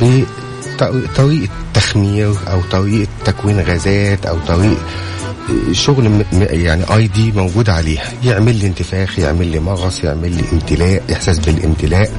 بطريقه 0.85 1.49
تخمير 1.75 2.35
أو 2.51 2.61
طريقه 2.71 3.09
تكوين 3.25 3.61
غازات 3.61 4.27
أو 4.27 4.39
طريقه 4.49 4.77
شغل 5.73 6.09
م- 6.09 6.25
م- 6.33 6.47
يعني 6.51 6.85
آي 6.97 7.07
دي 7.09 7.33
موجود 7.33 7.71
عليها. 7.71 8.03
يعمل 8.25 8.55
لي 8.57 8.67
انتفاخ 8.67 9.19
يعمل 9.19 9.47
لي 9.47 9.59
مغص 9.59 10.05
يعمل 10.05 10.33
لي 10.37 10.43
امتلاء 10.53 11.03
إحساس 11.12 11.39
بالامتلاء. 11.39 12.11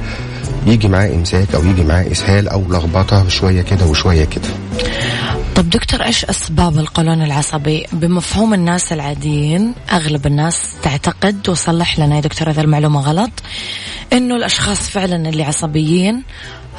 يجي 0.66 0.88
معاه 0.88 1.08
إمساك 1.08 1.54
أو 1.54 1.64
يجي 1.64 1.84
معاه 1.84 2.12
إسهال 2.12 2.48
أو 2.48 2.64
لخبطة 2.70 3.28
شوية 3.28 3.62
كده 3.62 3.86
وشوية 3.86 4.24
كده. 4.24 4.48
طب 5.58 5.70
دكتور 5.70 6.02
إيش 6.02 6.24
أسباب 6.24 6.78
القولون 6.78 7.22
العصبي؟ 7.22 7.86
بمفهوم 7.92 8.54
الناس 8.54 8.92
العاديين 8.92 9.74
أغلب 9.92 10.26
الناس 10.26 10.76
تعتقد 10.82 11.48
وصلح 11.48 11.98
لنا 11.98 12.16
يا 12.16 12.20
دكتور 12.20 12.50
اذا 12.50 12.62
المعلومة 12.62 13.00
غلط 13.00 13.30
إنه 14.12 14.36
الأشخاص 14.36 14.78
فعلا 14.78 15.28
اللي 15.28 15.42
عصبيين 15.42 16.22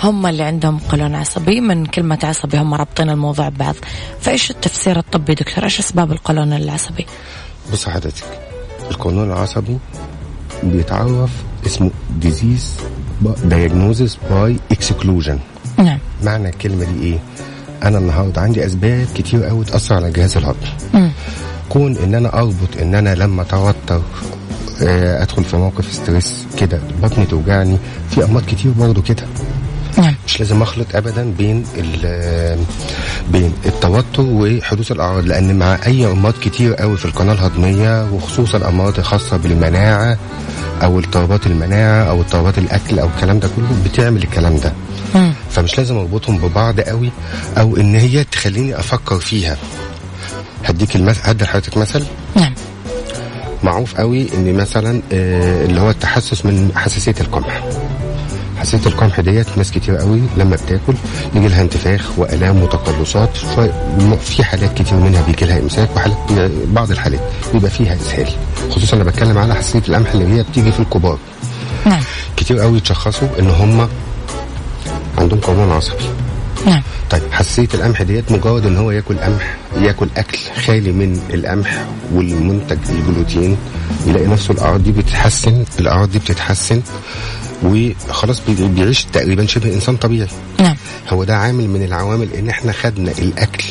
هم 0.04 0.26
اللي 0.26 0.44
عندهم 0.44 0.80
قولون 0.80 1.16
عصبي 1.16 1.62
من 1.62 1.86
كلمة 1.86 2.20
عصبي 2.24 2.58
هم 2.58 2.74
رابطين 2.74 3.10
الموضوع 3.10 3.50
ببعض. 3.50 3.76
فإيش 4.22 4.52
التفسير 4.52 5.00
الطبي 5.00 5.36
دكتور؟ 5.36 5.64
إيش 5.64 5.80
أسباب 5.80 6.12
القولون 6.12 6.54
العصبي؟ 6.54 7.06
بص 7.74 7.90
حضرتك 7.90 8.40
القولون 8.92 9.32
العصبي 9.32 9.78
بيتعرف 10.64 11.32
اسمه 11.66 11.92
disease 12.20 12.74
diagnosis 13.26 14.32
by 14.32 14.58
exclusion 14.72 15.40
نعم. 15.78 16.00
معنى 16.24 16.50
الكلمة 16.50 16.86
دي 16.86 17.04
إيه؟ 17.04 17.20
أنا 17.84 17.98
النهارده 17.98 18.42
عندي 18.42 18.66
أسباب 18.66 19.08
كتير 19.16 19.44
قوي 19.44 19.66
تأثر 19.66 19.96
على 19.96 20.12
جهاز 20.12 20.38
الهضم. 20.38 20.58
مم. 20.94 21.12
كون 21.70 21.98
إن 21.98 22.16
أنا 22.16 22.34
أربط 22.40 22.78
إن 22.82 22.96
أنا 22.96 23.16
لما 23.16 23.42
أتوتر 23.42 24.02
آه، 24.84 25.24
أدخل 25.24 25.44
في 25.44 25.58
موقف 25.58 25.94
ستريس 25.94 26.46
كده 26.60 26.80
بطني 27.04 27.26
توجعني 27.26 27.78
في 28.10 28.24
أمراض 28.24 28.46
كتير 28.46 28.72
برضه 28.72 29.02
كده. 29.02 29.24
نعم. 29.98 30.16
مش 30.28 30.40
لازم 30.40 30.62
أخلط 30.62 30.88
ابدا 30.96 31.34
بين 31.38 31.64
بين 33.32 33.54
التوتر 33.66 34.22
وحدوث 34.24 34.92
الأعراض 34.92 35.26
لأن 35.26 35.60
مع 35.60 35.80
أي 35.86 36.12
أمراض 36.12 36.34
كتير 36.42 36.74
قوي 36.76 36.98
في 36.98 37.06
القناة 37.06 37.34
الهضمية 37.34 38.12
وخصوصا 38.12 38.58
الامراض 38.58 38.98
الخاصه 39.00 39.38
بالمناعة 39.38 40.18
أو 40.84 41.00
اضطرابات 41.00 41.48
المناعة 41.48 42.04
أو 42.04 42.22
اضطرابات 42.22 42.58
الأكل 42.58 43.00
أو 43.00 43.08
الكلام 43.08 43.40
ده 43.40 43.50
كله 43.56 43.68
بتعمل 43.86 44.24
الكلام 44.24 44.58
ده. 44.58 44.74
مم. 45.16 45.34
فمش 45.52 45.78
لازم 45.78 45.98
اربطهم 45.98 46.38
ببعض 46.38 46.80
قوي 46.80 47.12
أو 47.58 47.78
ان 47.78 47.96
هي 47.96 48.24
تخليني 48.24 48.80
أفكر 48.80 49.20
فيها. 49.20 49.58
هديك 50.66 50.96
المثل 50.96 51.22
هدي 51.24 51.44
لحضرتك 51.44 51.78
مثل. 51.78 52.04
نعم. 52.36 52.54
معروف 53.64 53.96
قوي 53.96 54.28
ان 54.34 54.54
مثلا 54.54 55.02
آه، 55.14 55.66
اللي 55.66 55.82
هو 55.82 55.90
التحسس 55.90 56.46
من 56.46 56.72
حساسية 56.76 57.16
القمح. 57.22 57.64
حساسية 58.60 58.90
القمح 58.90 59.20
ديت 59.20 59.58
ناس 59.58 59.72
كتير 59.72 59.96
قوي 59.98 60.22
لما 60.38 60.56
بتاكل 60.56 60.94
يجي 61.36 61.48
لها 61.48 61.62
انتفاخ 61.62 62.20
وألام 62.20 62.64
وتقلصات 62.64 63.38
في 64.22 64.44
حالات 64.44 64.82
كتير 64.82 64.98
منها 64.98 65.22
بيجي 65.22 65.46
لها 65.46 65.60
إمساك 65.60 65.96
وحالات 65.96 66.18
بعض 66.68 66.92
الحالات 66.92 67.20
بيبقى 67.54 67.72
فيها 67.72 67.96
إسهال. 67.96 68.28
خصوصا 68.70 68.96
أنا 68.96 69.04
بتكلم 69.04 69.38
على 69.38 69.56
حساسية 69.56 69.82
القمح 69.90 70.12
اللي 70.12 70.38
هي 70.38 70.44
بتيجي 70.44 70.72
في 70.72 70.80
الكبار. 70.80 71.18
نعم. 71.86 72.02
كتير 72.38 72.60
قوي 72.60 72.78
يتشخصوا 72.78 73.28
إن 73.40 73.50
هم 73.50 73.90
عندهم 75.20 75.40
قولون 75.40 75.72
عصبي. 75.72 76.04
نعم. 76.66 76.82
طيب 77.10 77.22
حساسيه 77.32 77.68
القمح 77.74 78.02
ديت 78.02 78.32
مجرد 78.32 78.66
إن 78.66 78.78
هو 78.78 78.92
ياكل 78.92 79.18
قمح 79.20 79.56
ياكل 79.82 80.08
أكل 80.18 80.38
خالي 80.66 80.92
من 80.92 81.22
القمح 81.34 81.86
والمنتج 82.14 82.78
الجلوتين 82.90 83.58
يلاقي 84.08 84.28
نفسه 84.28 84.52
الأعراض 84.54 84.84
دي 84.84 84.92
بتتحسن 84.92 85.64
الأعراض 85.80 86.12
دي 86.12 86.20
بتتحسن 86.20 86.82
وخلاص 87.64 88.42
بي- 88.48 88.68
بيعيش 88.68 89.04
تقريبا 89.06 89.46
شبه 89.46 89.74
إنسان 89.74 89.98
طبيعي. 89.98 90.28
نعم. 90.60 90.76
هو 91.10 91.24
ده 91.24 91.38
عامل 91.38 91.68
من 91.70 91.84
العوامل 91.84 92.34
إن 92.34 92.50
إحنا 92.50 92.72
خدنا 92.72 93.12
الأكل 93.12 93.64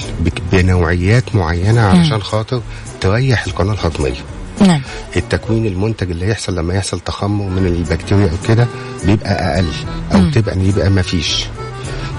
بنوعيات 0.53 1.35
معينة 1.35 1.81
علشان 1.81 2.23
خاطر 2.23 2.61
تريح 3.01 3.47
القناة 3.47 3.73
الهضمية. 3.73 4.21
نعم. 4.61 4.81
التكوين 5.17 5.67
المنتج 5.67 6.11
اللي 6.11 6.27
هيحصل 6.27 6.59
لما 6.59 6.75
يحصل 6.75 7.01
تخمر 7.01 7.45
من 7.45 7.67
البكتيريا 7.67 8.31
أو 8.31 8.37
كده 8.49 8.67
بيبقى 9.05 9.55
أقل 9.55 9.69
أو 10.15 10.31
تبقى 10.31 10.59
يبقى 10.59 10.91
ما 10.91 11.03
فيش. 11.03 11.45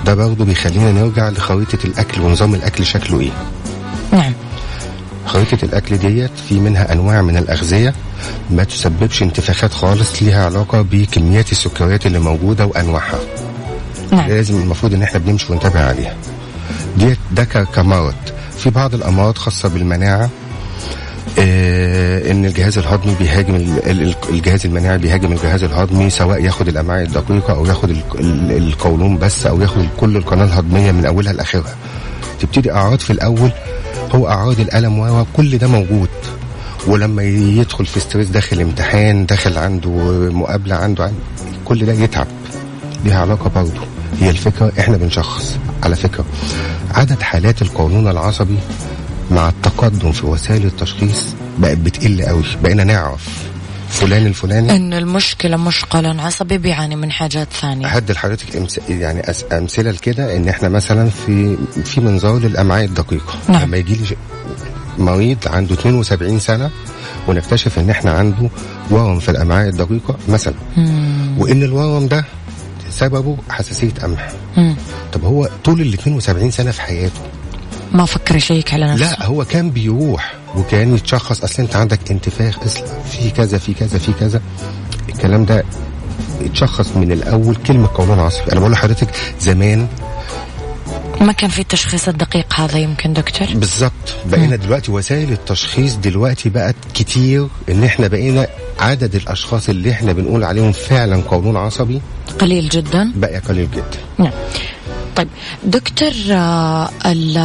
ده 0.05 0.15
برضه 0.15 0.45
بيخلينا 0.45 0.91
نرجع 0.91 1.29
لخريطة 1.29 1.85
الأكل 1.85 2.21
ونظام 2.21 2.55
الأكل 2.55 2.85
شكله 2.85 3.19
إيه. 3.19 3.31
نعم. 4.11 4.33
خريطة 5.25 5.65
الأكل 5.65 5.97
ديت 5.97 6.31
في 6.49 6.59
منها 6.59 6.93
أنواع 6.93 7.21
من 7.21 7.37
الأغذية 7.37 7.93
ما 8.51 8.63
تسببش 8.63 9.23
انتفاخات 9.23 9.73
خالص 9.73 10.23
ليها 10.23 10.45
علاقة 10.45 10.81
بكميات 10.81 11.51
السكريات 11.51 12.05
اللي 12.05 12.19
موجودة 12.19 12.65
وأنواعها. 12.65 13.19
نعم. 14.11 14.29
لازم 14.29 14.61
المفروض 14.61 14.93
إن 14.93 15.03
إحنا 15.03 15.19
بنمشي 15.19 15.53
ونتابع 15.53 15.79
عليها. 15.79 16.15
ديت 16.97 17.17
ده 17.31 17.43
كمرض 17.43 18.13
في 18.57 18.69
بعض 18.69 18.93
الأمراض 18.93 19.37
خاصة 19.37 19.69
بالمناعة 19.69 20.23
آه 20.23 20.29
إن 21.37 22.45
الجهاز 22.45 22.77
الهضمي 22.77 23.15
بيهاجم 23.19 23.55
ال- 23.55 23.89
ال- 23.91 24.15
الجهاز 24.29 24.65
المناعي 24.65 24.97
بيهاجم 24.97 25.31
الجهاز 25.31 25.63
الهضمي 25.63 26.09
سواء 26.09 26.43
ياخد 26.43 26.67
الأمعاء 26.67 27.03
الدقيقة 27.03 27.53
أو 27.53 27.65
ياخد 27.65 27.89
ال- 27.89 28.03
ال- 28.19 28.57
القولون 28.57 29.17
بس 29.17 29.45
أو 29.45 29.61
ياخد 29.61 29.85
كل 29.99 30.17
القناة 30.17 30.45
الهضمية 30.45 30.91
من 30.91 31.05
أولها 31.05 31.33
لآخرها. 31.33 31.75
تبتدي 32.39 32.71
اعراض 32.71 32.99
في 32.99 33.13
الأول 33.13 33.51
هو 34.15 34.27
اعراض 34.29 34.59
الألم 34.59 34.99
و 34.99 35.25
كل 35.33 35.57
ده 35.57 35.67
موجود. 35.67 36.09
ولما 36.87 37.23
يدخل 37.23 37.85
في 37.85 37.99
ستريس 37.99 38.27
داخل 38.29 38.61
امتحان 38.61 39.25
داخل 39.25 39.57
عنده 39.57 39.89
مقابلة 40.31 40.75
عنده 40.75 41.03
عن- 41.03 41.13
كل 41.65 41.85
ده 41.85 41.93
يتعب. 41.93 42.27
ليها 43.05 43.21
علاقة 43.21 43.49
برضه. 43.55 43.81
هي 44.21 44.29
الفكرة 44.29 44.71
إحنا 44.79 44.97
بنشخص. 44.97 45.57
على 45.83 45.95
فكرة 45.95 46.25
عدد 46.91 47.21
حالات 47.21 47.61
القولون 47.61 48.07
العصبي 48.07 48.57
مع 49.31 49.49
التقدم 49.49 50.11
في 50.11 50.25
وسائل 50.25 50.65
التشخيص 50.65 51.25
بقت 51.57 51.77
بتقل 51.77 52.21
قوي. 52.21 52.43
بقينا 52.63 52.83
نعرف 52.83 53.27
فلان 53.89 54.25
الفلاني. 54.25 54.75
إن 54.75 54.93
المشكلة 54.93 55.57
مش 55.57 55.85
قولون 55.85 56.19
عصبي 56.19 56.57
بيعاني 56.57 56.95
من 56.95 57.11
حاجات 57.11 57.47
ثانية. 57.61 57.87
هدي 57.87 58.13
لحضرتك 58.13 58.55
أمس... 58.55 58.79
يعني 58.89 59.29
أس... 59.29 59.45
أمثلة 59.51 59.91
لكده 59.91 60.35
إن 60.35 60.47
إحنا 60.49 60.69
مثلا 60.69 61.09
في 61.09 61.57
في 61.85 62.01
منظار 62.01 62.39
للأمعاء 62.39 62.85
الدقيقة. 62.85 63.33
نعم. 63.49 63.63
لما 63.63 63.77
يجي 63.77 63.95
لي 63.95 64.15
مريض 64.97 65.37
عنده 65.47 65.73
72 65.73 66.39
سنة 66.39 66.69
ونكتشف 67.27 67.79
إن 67.79 67.89
إحنا 67.89 68.11
عنده 68.11 68.49
ورم 68.91 69.19
في 69.19 69.29
الأمعاء 69.31 69.69
الدقيقة 69.69 70.17
مثلا. 70.29 70.53
وإن 71.37 71.63
الورم 71.63 72.07
ده 72.07 72.25
سببه 72.89 73.37
حساسية 73.49 73.91
قمح. 74.01 74.29
مم. 74.57 74.75
طب 75.13 75.23
هو 75.23 75.49
طول 75.63 75.81
ال 75.81 75.93
72 75.93 76.51
سنة 76.51 76.71
في 76.71 76.81
حياته 76.81 77.21
ما 77.93 78.05
فكر 78.05 78.35
يشيك 78.35 78.73
على 78.73 78.91
نفسه 78.91 79.11
لا 79.19 79.25
هو 79.25 79.45
كان 79.45 79.71
بيروح 79.71 80.33
وكان 80.55 80.95
يتشخص. 80.95 81.43
أصل 81.43 81.63
أنت 81.63 81.75
عندك 81.75 82.11
انتفاخ 82.11 82.63
اصل 82.63 82.83
في 83.11 83.29
كذا 83.29 83.57
في 83.57 83.73
كذا 83.73 83.99
في 83.99 84.11
كذا. 84.13 84.41
الكلام 85.09 85.45
ده 85.45 85.63
اتشخص 86.41 86.87
من 86.95 87.11
الأول. 87.11 87.55
كلمة 87.55 87.89
قولون 87.95 88.19
عصبي 88.19 88.51
أنا 88.51 88.59
بقول 88.59 88.71
لحضرتك 88.71 89.07
زمان 89.39 89.87
ما 91.21 91.31
كان 91.31 91.49
في 91.49 91.59
التشخيص 91.59 92.07
الدقيق 92.07 92.53
هذا 92.53 92.77
يمكن 92.77 93.13
دكتور؟ 93.13 93.47
بالظبط 93.53 93.91
بقينا 94.25 94.55
دلوقتي 94.55 94.91
وسائل 94.91 95.31
التشخيص 95.31 95.95
دلوقتي 95.95 96.49
بقت 96.49 96.75
كتير. 96.93 97.47
إن 97.69 97.83
إحنا 97.83 98.07
بقينا 98.07 98.47
عدد 98.79 99.15
الأشخاص 99.15 99.69
اللي 99.69 99.91
إحنا 99.91 100.13
بنقول 100.13 100.43
عليهم 100.43 100.71
فعلا 100.71 101.21
قولون 101.21 101.57
عصبي 101.57 102.01
قليل 102.39 102.69
جدا. 102.69 103.11
بقى 103.15 103.39
قليل 103.39 103.71
جدا. 103.71 103.99
نعم. 104.17 104.31
طيب 105.19 105.27
دكتور 105.63 106.11
آه، 106.31 106.89
ال- 107.05 107.37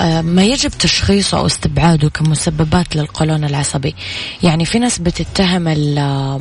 آه، 0.00 0.22
ما 0.22 0.44
يجب 0.44 0.70
تشخيصه 0.70 1.38
أو 1.38 1.46
استبعاده 1.46 2.08
كمسببات 2.08 2.96
للقولون 2.96 3.44
العصبي؟ 3.44 3.94
يعني 4.42 4.64
في 4.64 4.78
ناس 4.78 4.98
بتتهم 4.98 5.68
آه، 5.98 6.40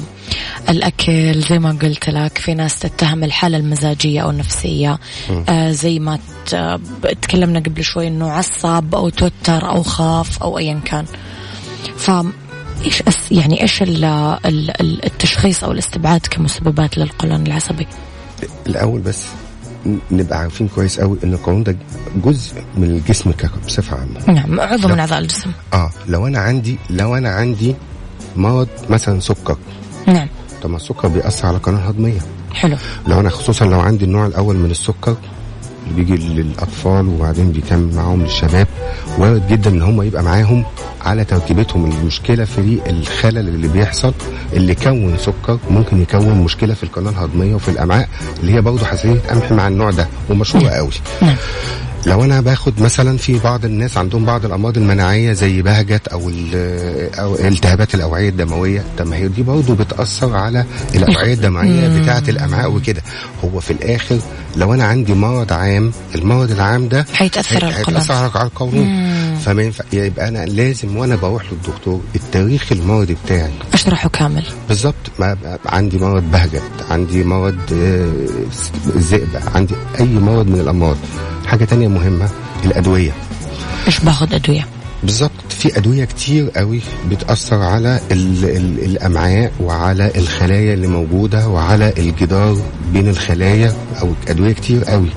الأكل 0.69 1.41
زي 1.41 1.59
ما 1.59 1.77
قلت 1.81 2.09
لك 2.09 2.37
في 2.37 2.53
ناس 2.53 2.79
تتهم 2.79 3.23
الحالة 3.23 3.57
المزاجية 3.57 4.21
أو 4.21 4.29
النفسية. 4.29 4.99
آه 5.49 5.71
زي 5.71 5.99
ما 5.99 6.19
تكلمنا 7.21 7.59
قبل 7.59 7.83
شوي 7.83 8.07
إنه 8.07 8.31
عصب 8.31 8.95
أو 8.95 9.09
توتر 9.09 9.69
أو 9.69 9.83
خاف 9.83 10.43
أو 10.43 10.57
ايا 10.57 10.79
كان. 10.85 11.05
ف 11.97 12.11
إيش 12.85 13.01
أس 13.01 13.31
يعني 13.31 13.61
إيش 13.61 13.81
ال- 13.81 14.05
ال- 14.45 14.81
ال- 14.81 15.05
التشخيص 15.05 15.63
أو 15.63 15.71
الاستبعاد 15.71 16.21
كمسببات 16.21 16.97
للقولون 16.97 17.47
العصبي؟ 17.47 17.87
الأول 18.67 19.01
بس 19.01 19.25
نبقى 20.11 20.39
عارفين 20.39 20.67
كويس 20.67 20.99
قوي 20.99 21.17
إن 21.23 21.33
القولون 21.33 21.63
ده 21.63 21.75
جزء 22.25 22.63
من 22.77 22.83
الجسم 22.83 23.31
بصفة 23.65 23.97
عامة. 23.97 24.31
نعم 24.41 24.59
عضو 24.59 24.87
من 24.87 24.99
اعضاء 24.99 25.19
الجسم. 25.19 25.51
آه 25.73 25.91
لو 26.07 26.27
أنا 26.27 26.39
عندي 26.39 26.77
لو 26.89 27.15
أنا 27.15 27.29
عندي 27.29 27.75
مرض 28.35 28.67
مثلا 28.89 29.19
سكر. 29.19 29.57
نعم. 30.07 30.27
طب 30.61 30.69
ما 30.69 30.77
السكر 30.77 31.07
بيأثر 31.07 31.47
على 31.47 31.57
القناه 31.57 31.77
الهضميه 31.79 32.19
حلو. 32.53 32.77
لو 33.07 33.19
أنا 33.19 33.29
خصوصا 33.29 33.65
لو 33.65 33.79
عندي 33.79 34.05
النوع 34.05 34.25
الأول 34.25 34.55
من 34.55 34.71
السكر 34.71 35.15
بيجي 35.95 36.15
للأطفال 36.15 37.07
وبعدين 37.07 37.51
بيكمل 37.51 37.95
معاهم 37.95 38.21
للشباب. 38.23 38.67
وارد 39.17 39.47
جدا 39.47 39.69
إن 39.69 39.81
هم 39.81 40.01
يبقى 40.01 40.23
معاهم 40.23 40.63
على 41.01 41.25
تركيبتهم. 41.25 41.85
المشكلة 41.91 42.45
في 42.45 42.79
الخلل 42.89 43.37
اللي 43.37 43.67
بيحصل 43.67 44.13
اللي 44.53 44.75
كون 44.75 45.17
سكر 45.17 45.59
ممكن 45.69 46.01
يكون 46.01 46.41
مشكلة 46.43 46.73
في 46.73 46.83
القناة 46.83 47.09
الهضمية 47.11 47.55
وفي 47.55 47.69
الأمعاء 47.69 48.09
اللي 48.41 48.53
هي 48.53 48.61
برضه 48.61 48.85
حساسية 48.85 49.19
قمح 49.29 49.51
مع 49.51 49.67
النوع 49.67 49.91
ده 49.91 50.07
ومشهورة 50.29 50.69
قوي. 50.69 50.89
نعم. 51.21 51.35
لو 52.05 52.23
أنا 52.23 52.41
باخد 52.41 52.81
مثلا 52.81 53.17
في 53.17 53.39
بعض 53.39 53.65
الناس 53.65 53.97
عندهم 53.97 54.25
بعض 54.25 54.45
الأمراض 54.45 54.77
المناعية 54.77 55.33
زي 55.33 55.61
بهجت 55.61 56.07
أو 56.07 56.31
أو 57.19 57.35
التهابات 57.35 57.95
الأوعية 57.95 58.29
الدموية 58.29 58.83
طب 58.97 59.07
ما 59.07 59.15
هي 59.15 59.27
دي 59.27 59.43
برضه 59.43 59.75
بتأثر 59.75 60.35
على 60.35 60.65
الأوعية 60.95 61.33
الدموية 61.33 61.87
بتاعة 61.99 62.23
الأمعاء 62.27 62.71
وكده. 62.71 63.01
هو 63.43 63.59
في 63.59 63.71
الآخر 63.71 64.19
لو 64.55 64.73
أنا 64.73 64.83
عندي 64.83 65.13
مرض 65.13 65.53
عام 65.53 65.91
المرض 66.15 66.51
العام 66.51 66.87
ده 66.87 67.05
حيتأثر 67.13 67.65
على 67.65 67.79
القولون. 67.79 68.01
هيتأثر 68.01 68.37
على 68.37 68.47
القولون. 68.47 69.09
فما 69.45 69.63
ينفع 69.63 69.83
يبقى 69.93 70.27
أنا 70.27 70.45
لازم 70.45 70.97
وأنا 70.97 71.15
بروح 71.15 71.43
للدكتور 71.51 72.01
التاريخ 72.15 72.71
المرضي 72.71 73.17
بتاعي. 73.25 73.51
أشرحه 73.73 74.09
كامل. 74.09 74.43
بالظبط. 74.67 74.95
عندي 75.65 75.97
مرض 75.97 76.23
بهجت 76.31 76.61
عندي 76.89 77.23
مرض 77.23 77.57
آه، 77.73 78.11
الذئبة 78.95 79.39
عندي 79.55 79.75
أي 79.99 80.05
مرض 80.05 80.47
من 80.47 80.59
الأمراض. 80.59 80.97
حاجة 81.49 81.65
تانية 81.65 81.87
مهمة 81.87 82.29
الأدوية. 82.65 83.11
إيش 83.87 83.99
باخذ 83.99 84.33
أدوية. 84.33 84.67
بالظبط. 85.03 85.31
في 85.49 85.77
أدوية 85.77 86.05
كتير 86.05 86.49
قوي 86.49 86.81
بتأثر 87.11 87.61
على 87.61 87.99
ال 88.11 88.45
ال 88.45 88.85
الأمعاء 88.85 89.51
وعلى 89.61 90.11
الخلايا 90.15 90.73
اللي 90.73 90.87
موجودة 90.87 91.47
وعلى 91.47 91.93
الجدار 91.97 92.57
بين 92.93 93.09
الخلايا 93.09 93.73
أو 94.01 94.13
أدوية 94.27 94.53
كتير 94.53 94.83
قوي. 94.83 95.09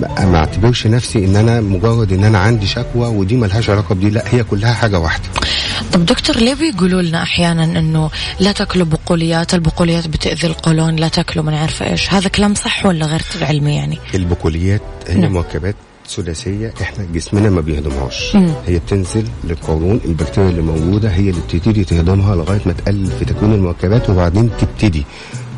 ما 0.00 0.36
اعتبرش 0.36 0.86
نفسي 0.86 1.24
ان 1.24 1.36
أنا 1.36 1.60
مجرد 1.60 2.12
ان 2.12 2.24
أنا 2.24 2.38
عندي 2.38 2.66
شكوى 2.66 3.08
ودي 3.08 3.36
ملهاش 3.36 3.70
علاقة 3.70 3.94
بدي 3.94 4.10
لا 4.10 4.24
هي 4.26 4.44
كلها 4.44 4.72
حاجة 4.72 4.98
واحدة. 4.98 5.24
طب 5.92 6.06
دكتور 6.06 6.36
ليه 6.36 6.54
بيقولوا 6.54 7.02
لنا 7.02 7.22
أحيانا 7.22 7.64
إنه 7.64 8.10
لا 8.40 8.52
تاكلوا 8.52 8.86
بقوليات 8.86 9.54
البقوليات 9.54 10.08
بتأذي 10.08 10.46
القولون 10.46 10.96
لا 10.96 11.08
تاكلوا 11.08 11.44
من 11.44 11.54
عارفه 11.54 11.90
إيش. 11.90 12.14
هذا 12.14 12.28
كلام 12.28 12.54
صح 12.54 12.86
ولا 12.86 13.06
غير 13.06 13.22
علمي 13.42 13.76
يعني؟ 13.76 13.98
البقوليات 14.14 14.82
هي 15.08 15.20
نعم. 15.20 15.32
مركبات 15.32 15.74
ثلاثية 16.08 16.74
إحنا 16.82 17.06
جسمنا 17.14 17.50
ما 17.50 17.60
بيهضمهاش. 17.60 18.36
هي 18.66 18.78
بتنزل 18.78 19.24
للقولون 19.44 20.00
البكتيريا 20.04 20.50
اللي 20.50 20.62
موجودة 20.62 21.10
هي 21.10 21.30
اللي 21.30 21.40
بتبتدي 21.48 21.84
تهضمها 21.84 22.36
لغاية 22.36 22.60
ما 22.66 22.72
تقلل 22.72 23.10
في 23.18 23.24
تكوين 23.24 23.52
المركبات 23.54 24.10
وبعدين 24.10 24.50
تبتدي. 24.60 25.04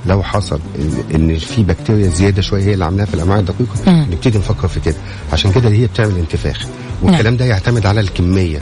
لو 0.06 0.22
حصل 0.22 0.58
إن- 0.58 1.14
إن 1.14 1.38
في 1.38 1.62
بكتيريا 1.62 2.08
زيادة 2.10 2.42
شوية 2.42 2.64
هي 2.64 2.72
اللي 2.74 2.84
عاملاها 2.84 3.06
في 3.06 3.14
الأمعاء 3.14 3.40
الدقيقة. 3.40 3.90
نبتدي 4.10 4.38
نفكر 4.38 4.68
في 4.68 4.80
كده. 4.80 4.94
عشان 5.32 5.52
كده 5.52 5.68
هي 5.68 5.86
بتعمل 5.86 6.18
انتفاخ. 6.18 6.66
والكلام 7.02 7.36
ده 7.36 7.44
يعتمد 7.44 7.86
على 7.86 8.00
الكمية. 8.00 8.58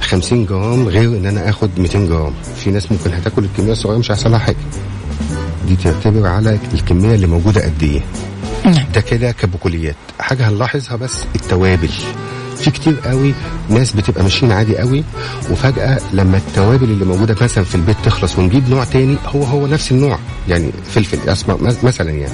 50 0.00 0.46
جرام 0.46 0.88
غير 0.88 1.08
إن 1.08 1.26
أنا 1.26 1.48
آخد 1.50 1.70
200 1.78 2.06
جرام. 2.08 2.32
في 2.56 2.70
ناس 2.70 2.92
ممكن 2.92 3.12
هتاكل 3.12 3.44
الكمية 3.44 3.72
الصغيرة 3.72 3.98
مش 3.98 4.10
هيحصل 4.10 4.30
لها 4.30 4.38
حاجة. 4.38 4.56
دي 5.68 5.76
تعتبر 5.76 6.26
على 6.26 6.58
الكمية 6.74 7.14
اللي 7.14 7.26
موجودة 7.26 7.64
قد 7.64 7.82
إيه. 7.82 8.00
نعم. 8.64 8.84
ده 8.94 9.00
كده 9.00 9.30
كبكوليات 9.32 9.96
حاجة 10.20 10.48
هنلاحظها 10.48 10.96
بس 10.96 11.16
التوابل. 11.34 11.90
في 12.60 12.70
كتير 12.70 13.00
قوي 13.00 13.34
ناس 13.68 13.92
بتبقى 13.92 14.22
ماشيين 14.22 14.52
عادي 14.52 14.78
قوي 14.78 15.04
وفجأة 15.50 15.98
لما 16.12 16.36
التوابل 16.36 16.84
اللي 16.84 17.04
موجودة 17.04 17.36
مثلا 17.42 17.64
في 17.64 17.74
البيت 17.74 17.96
تخلص 18.04 18.38
ونجيب 18.38 18.70
نوع 18.70 18.84
تاني 18.84 19.16
هو 19.26 19.42
هو 19.42 19.66
نفس 19.66 19.92
النوع 19.92 20.18
يعني 20.48 20.70
فلفل 20.94 21.28
اسمر 21.28 21.74
مثلا 21.82 22.10
يعني. 22.10 22.32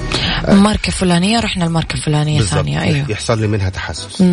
ماركة 0.61 0.91
فلانية 0.91 1.39
رحنا 1.39 1.65
الماركة 1.65 1.93
الفلانية 1.93 2.37
بالظبط. 2.39 2.55
ثانية 2.55 2.81
أيوه. 2.81 3.05
يحصل 3.11 3.39
لي 3.41 3.47
منها 3.47 3.69
تحسس. 3.69 4.23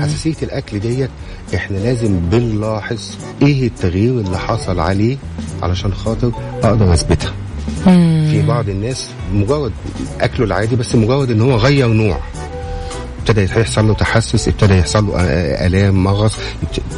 حساسية 0.00 0.34
الأكل 0.42 0.78
ديت 0.80 1.10
إحنا 1.54 1.76
لازم 1.76 2.20
بنلاحظ 2.30 3.00
إيه 3.42 3.66
التغيير 3.66 4.12
اللي 4.12 4.38
حصل 4.38 4.80
عليه 4.80 5.16
علشان 5.62 5.94
خاطر 5.94 6.32
أقدر 6.62 6.92
أثبتها. 6.94 7.32
في 8.30 8.42
بعض 8.48 8.68
الناس 8.68 9.08
مجرد 9.34 9.72
أكله 10.20 10.46
العادي 10.46 10.76
بس 10.76 10.94
مجرد 10.94 11.30
إن 11.30 11.40
هو 11.40 11.56
غير 11.56 11.88
نوع. 11.88 12.20
ابتدى 13.22 13.60
يحصل 13.60 13.88
له 13.88 13.94
تحسس 13.94 14.48
ابتدى 14.48 14.78
يحصل 14.78 15.06
له 15.06 15.14
آلام 15.66 16.04
مغص 16.04 16.32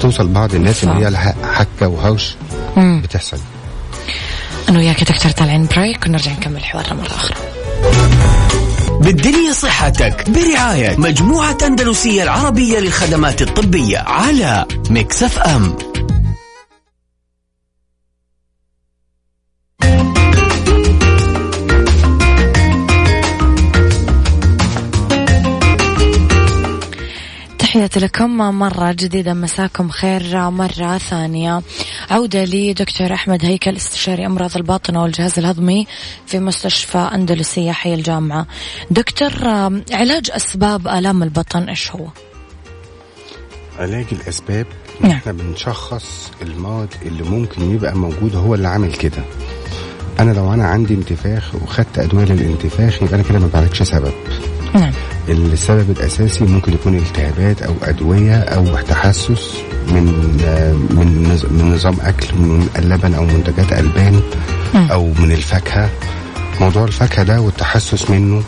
توصل 0.00 0.28
بعض 0.28 0.54
الناس 0.54 0.84
اللي 0.84 1.04
هي 1.06 1.10
لها 1.10 1.34
حكة 1.52 1.88
وهرش 1.88 2.37
بتحصل. 2.76 3.38
أنا 4.68 4.78
وياك 4.78 4.98
يا 4.98 5.04
دكتور 5.04 5.32
طالعين 5.32 5.66
بريك 5.66 6.06
ونرجع 6.06 6.32
نكمل 6.32 6.64
حوارنا 6.64 6.94
مرة 6.94 7.06
أخرى. 7.06 7.37
بالدنيا 9.00 9.52
صحتك 9.52 10.30
برعاية 10.30 10.96
مجموعة 10.96 11.58
أندلسية 11.66 12.22
العربية 12.22 12.78
للخدمات 12.78 13.42
الطبية 13.42 13.98
على 13.98 14.66
مكسف 14.90 15.38
أم. 15.38 15.76
تحياتي 27.74 28.00
لكم. 28.00 28.37
مرة 28.37 28.92
جديدة 28.92 29.34
مساكم 29.34 29.88
خير 29.88 30.50
مرة 30.50 30.98
ثانية. 30.98 31.62
عودة 32.10 32.44
لدكتور 32.44 33.14
أحمد 33.14 33.44
هيكل 33.44 33.76
استشاري 33.76 34.26
أمراض 34.26 34.56
الباطنة 34.56 35.02
والجهاز 35.02 35.38
الهضمي 35.38 35.87
في 36.26 36.38
مستشفى 36.38 36.98
أندلسية 36.98 37.72
حي 37.72 37.94
الجامعة. 37.94 38.46
دكتور 38.90 39.32
علاج 39.92 40.30
أسباب 40.30 40.88
آلام 40.88 41.22
البطن 41.22 41.68
إيش 41.68 41.90
هو؟ 41.90 42.06
علاج 43.78 44.06
الأسباب؟ 44.12 44.66
ان 45.00 45.08
نعم. 45.08 45.16
إحنا 45.16 45.32
بنشخص 45.32 46.30
المرض 46.42 46.88
اللي 47.02 47.22
ممكن 47.22 47.74
يبقى 47.74 47.96
موجود 47.96 48.37
هو 48.37 48.54
اللي 48.54 48.68
عامل 48.68 48.92
كده. 48.92 49.24
أنا 50.20 50.32
لو 50.32 50.52
أنا 50.54 50.66
عندي 50.66 50.94
انتفاخ 50.94 51.54
وخدت 51.54 51.98
أدوية 51.98 52.24
للانتفاخ 52.24 53.02
يبقى 53.02 53.14
أنا 53.14 53.22
كده 53.22 53.38
ما 53.38 53.50
بعالجش 53.52 53.82
سبب. 53.82 54.12
السبب 55.28 55.90
الأساسي 55.90 56.44
ممكن 56.44 56.72
يكون 56.72 56.94
التهابات 56.94 57.62
أو 57.62 57.74
أدوية 57.82 58.37
أو 58.37 58.76
تحسس 58.76 59.56
من 59.88 60.04
من 60.90 61.38
من 61.50 61.74
نظام 61.74 61.96
أكل 62.00 62.34
من 62.38 62.68
اللبن 62.78 63.14
أو 63.14 63.24
منتجات 63.24 63.72
ألبان 63.72 64.20
أو 64.74 65.06
من 65.18 65.32
الفاكهة 65.32 65.90
موضوع 66.60 66.84
الفاكهة 66.84 67.22
ده 67.24 67.40
والتحسس 67.40 68.10
منه 68.10 68.42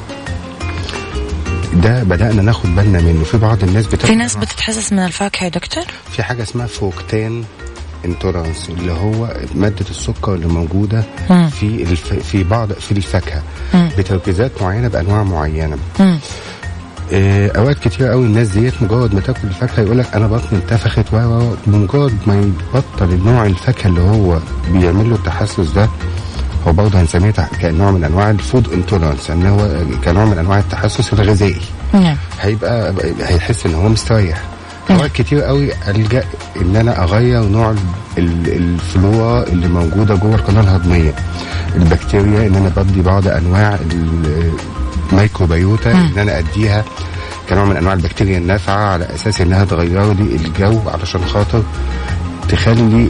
ده 1.74 2.02
بدأنا 2.02 2.42
ناخد 2.42 2.74
بالنا 2.76 3.00
منه 3.00 3.24
في 3.24 3.38
بعض 3.38 3.62
الناس 3.62 3.86
بتاخد 3.86 4.06
في 4.06 4.14
ناس 4.14 4.36
بتتحسس 4.36 4.92
من 4.92 4.98
الفاكهة 4.98 5.44
يا 5.44 5.48
دكتور؟ 5.48 5.84
في 6.12 6.22
حاجة 6.22 6.42
اسمها 6.42 6.66
فوكتان 6.66 7.44
انتورانس 8.04 8.68
اللي 8.68 8.92
هو 8.92 9.36
مادة 9.54 9.84
السكر 9.90 10.34
اللي 10.34 10.46
موجودة 10.46 11.04
مم. 11.30 11.48
في 11.48 11.66
الف... 11.82 12.12
في 12.14 12.44
بعض 12.44 12.72
في 12.72 12.92
الفاكهة. 12.92 13.42
بتركيزات 13.98 14.62
معينة 14.62 14.88
بأنواع 14.88 15.22
معينة 15.22 15.76
مم. 16.00 16.18
آه، 17.12 17.50
أوقات 17.58 17.78
كتير 17.78 18.06
قوي 18.06 18.26
الناس 18.26 18.48
ديت 18.48 18.74
مجرد 18.82 19.14
ما 19.14 19.20
تاكل 19.20 19.48
الفاكهة 19.48 19.82
يقول 19.82 19.98
لك 19.98 20.14
أنا 20.14 20.26
بطني 20.26 20.58
انتفخت 20.58 21.14
و. 21.14 21.52
بمجرد 21.66 22.14
ما 22.26 22.34
يبطل 22.74 23.14
النوع 23.14 23.46
الفاكهة 23.46 23.88
اللي 23.88 24.00
هو 24.00 24.38
بيعمل 24.72 25.10
له 25.10 25.14
التحسس 25.16 25.70
ده 25.70 25.88
هو 26.68 26.72
برضه 26.72 27.00
هنسميه 27.00 27.30
كنوع 27.62 27.90
من 27.90 28.04
أنواع 28.04 28.30
ال 28.30 28.39
food 28.39 28.72
intolerance 28.72 29.30
ان 29.30 29.46
هو 29.46 29.68
كنوع 30.04 30.24
من 30.24 30.38
أنواع 30.38 30.58
التحسس 30.58 31.12
الغذائي. 31.12 31.60
نعم. 31.92 32.16
هيبقى 32.40 32.94
هيحس 33.20 33.66
إن 33.66 33.74
هو 33.74 33.88
مستريح. 33.88 34.42
أوقات 34.90 35.12
كتير 35.12 35.40
قوي 35.42 35.70
ألجأ 35.88 36.24
إن 36.60 36.76
أنا 36.76 37.02
أغير 37.04 37.42
نوع 37.42 37.70
ال- 38.18 38.48
الفلورا 38.48 39.42
اللي 39.46 39.68
موجودة 39.68 40.14
جوه 40.14 40.34
القناة 40.34 40.60
الهضمية. 40.60 41.14
البكتيريا 41.76 42.46
إن 42.46 42.54
أنا 42.54 42.68
بدي 42.76 43.02
بعض 43.02 43.28
أنواع 43.28 43.78
ال 45.12 45.20
microbiota 45.20 45.92
إن 45.92 46.18
أنا 46.18 46.38
أديها 46.38 46.84
كنوع 47.48 47.64
من 47.64 47.76
أنواع 47.76 47.94
البكتيريا 47.94 48.38
النافعة 48.38 48.92
على 48.92 49.14
أساس 49.14 49.40
إنها 49.40 49.64
تغير 49.64 50.12
لي 50.12 50.36
الجو 50.36 50.80
علشان 50.88 51.24
خاطر 51.24 51.62
تخلي 52.48 53.08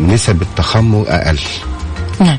نسب 0.00 0.42
التخمر 0.42 1.04
أقل. 1.08 1.38
نعم. 2.20 2.38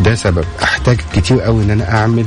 ده 0.00 0.14
سبب. 0.14 0.44
أحتاج 0.62 1.00
كتير 1.12 1.40
قوي 1.40 1.64
إن 1.64 1.70
أنا 1.70 1.98
أعمل 1.98 2.26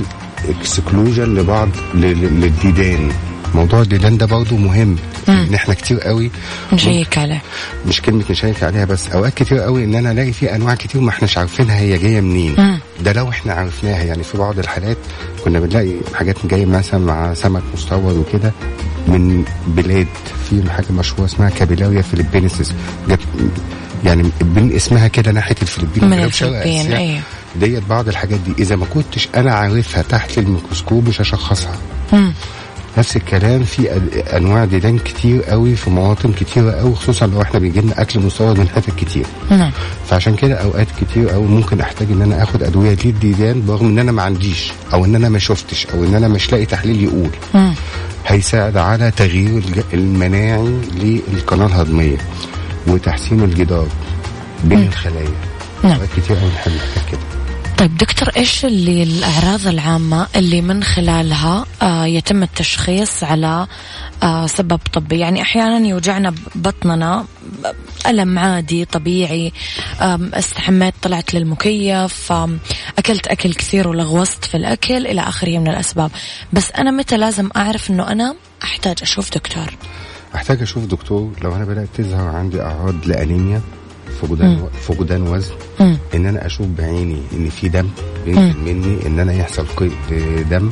اكسكلوجن 0.50 1.24
لبعض 1.24 1.70
للديدان. 1.93 3.12
موضوع 3.56 3.82
الديدان 3.82 4.17
ده 4.17 4.26
برضه 4.26 4.58
مهم. 4.58 4.96
إن 5.30 5.54
إحنا 5.54 5.74
كتير 5.74 6.00
قوي 6.00 6.32
نشيك 6.74 7.17
عليه. 7.17 7.41
مش 7.88 8.02
كلمة 8.02 8.24
نشيك 8.30 8.63
عليها 8.63 8.86
بس 8.86 9.10
أوقات 9.10 9.34
كتير 9.34 9.60
قوي 9.60 9.84
إن 9.84 9.96
أنا 9.96 10.12
ألاقي 10.12 10.34
في 10.34 10.56
أنواع 10.56 10.76
كتير 10.76 11.02
ما 11.02 11.10
إحناش 11.10 11.38
عارفينها 11.38 11.78
هي 11.78 11.98
جاية 11.98 12.22
منين. 12.22 12.56
مم. 12.58 12.77
ده 13.02 13.14
لو 13.14 13.30
إحنا 13.30 13.54
عرفناها 13.54 14.04
يعني 14.04 14.24
في 14.24 14.38
بعض 14.38 14.60
الحالات 14.60 14.98
كنا 15.46 15.60
بنلاقي 15.60 15.94
حاجات 16.16 16.46
جاية 16.46 16.66
مثلا 16.66 17.00
مع 17.00 17.34
سمك 17.34 17.64
مستورد 17.74 18.18
وكده 18.18 18.52
من 19.08 19.46
بلاد 19.68 20.08
في 20.50 20.72
حاجة 20.72 20.92
مشهورة 20.92 21.26
اسمها 21.26 21.50
Capillaria 21.50 22.02
philippinensis 22.02 22.74
جت 23.10 23.20
يعني 24.04 24.30
اسمها 24.76 25.08
كده 25.08 25.32
ناحية 25.32 25.56
الفلبين 25.62 26.10
من 26.10 26.24
الفلبين،. 26.24 26.94
أيوة. 26.94 27.22
ديت 27.56 27.84
بعض 27.90 28.08
الحاجات 28.08 28.40
دي 28.40 28.54
إذا 28.60 28.76
ما 28.76 28.86
كنتش 28.86 29.30
أنا 29.36 29.54
عارفها 29.54 30.02
تحت 30.02 30.38
الميكروسكوب 30.38 31.08
مش 31.08 31.22
هشخصها. 31.22 31.78
نفس 32.98 33.16
الكلام 33.16 33.64
في 33.64 34.02
أنواع 34.38 34.66
ديدان 34.66 35.00
كتير 35.00 35.44
قوي 35.44 35.76
في 35.76 35.90
مواطن 35.90 36.34
كتيرة 36.34 36.72
قوي 36.72 36.96
خصوصا 36.96 37.28
لو 37.28 37.42
إحنا 37.42 37.60
بيجي 37.60 37.82
لنا 37.82 38.02
أكل 38.02 38.20
مستورد 38.20 38.60
من 38.60 38.70
حتت 38.70 38.96
كتير. 38.98 39.26
نعم. 39.52 39.72
فعشان 40.10 40.36
كده 40.36 40.56
أوقات 40.56 40.88
كتير 41.02 41.30
قوي 41.30 41.48
ممكن 41.48 41.82
أحتاج 41.82 42.12
إن 42.12 42.22
أنا 42.22 42.44
آخد 42.44 42.64
أدوية 42.64 42.98
للديدان 43.06 43.66
برغم 43.66 43.88
إن 43.88 44.00
أنا 44.00 44.12
ما 44.12 44.22
عنديش 44.24 44.72
أو 44.94 45.06
إن 45.06 45.16
أنا 45.16 45.30
ما 45.30 45.40
شفتش 45.40 45.88
أو 45.88 46.04
إن 46.04 46.16
أنا 46.16 46.28
مش 46.28 46.52
لاقي 46.52 46.66
تحليل 46.66 47.04
يقول. 47.04 47.30
مم. 47.54 47.74
هيساعد 48.28 48.78
على 48.78 49.12
تغيير 49.12 49.64
المناعي 49.94 50.80
للقناة 50.96 51.66
الهضمية 51.66 52.18
وتحسين 52.88 53.44
الجدار 53.44 53.88
بين 54.64 54.88
الخلايا. 54.88 55.30
نعم. 55.84 55.94
أوقات 55.94 56.10
كتير 56.18 56.38
قوي 56.38 56.50
نحب 56.50 56.72
نحتاج 56.72 57.04
كده 57.12 57.20
طيب 57.78 57.98
دكتور 57.98 58.30
إيش 58.38 58.66
اللي 58.66 59.04
الأعراض 59.04 59.68
العامة 59.68 60.28
اللي 60.36 60.62
من 60.62 60.84
خلالها 60.84 61.66
آه 61.82 62.06
يتم 62.06 62.44
التشخيص 62.44 63.24
على 63.24 63.68
آه 64.24 64.48
سبب 64.48 64.80
طبي؟ 64.94 65.20
يعني 65.20 65.42
أحيانا 65.42 65.88
يوجعنا 65.88 66.34
بطننا 66.56 67.26
ألم 68.08 68.40
عادي 68.40 68.86
طبيعي 68.86 69.54
استحميت 70.34 70.94
طلعت 71.02 71.34
للمكيف 71.34 72.34
أكلت 72.98 73.28
أكل 73.28 73.54
كثير 73.54 73.88
ولغوصت 73.88 74.46
في 74.46 74.58
الأكل 74.58 75.08
إلى 75.08 75.22
آخره 75.22 75.58
من 75.60 75.68
الأسباب. 75.68 76.12
بس 76.54 76.72
أنا 76.72 76.92
متى 76.92 77.18
لازم 77.18 77.50
أعرف 77.56 77.90
إنه 77.90 78.12
أنا 78.12 78.36
أحتاج 78.63 78.98
أشوف 79.02 79.34
دكتور؟ 79.34 79.78
أحتاج 80.36 80.62
أشوف 80.62 80.86
دكتور. 80.86 81.32
لو 81.42 81.56
أنا 81.56 81.66
بدأت 81.66 81.88
تظهر 81.98 82.36
عندي 82.36 82.62
اعراض 82.62 83.06
لأنيميا. 83.06 83.62
فقدان 84.21 84.67
فقدان 84.82 85.21
وزن 85.27 85.53
مم. 85.80 85.97
إن 86.15 86.25
أنا 86.25 86.45
أشوف 86.45 86.67
بعيني 86.77 87.21
إن 87.34 87.49
في 87.49 87.69
دم 87.69 87.88
بينزل 88.25 88.58
مني 88.65 89.08
إن 89.08 89.19
أنا 89.19 89.34
يحصل 89.34 89.65
دم. 90.49 90.69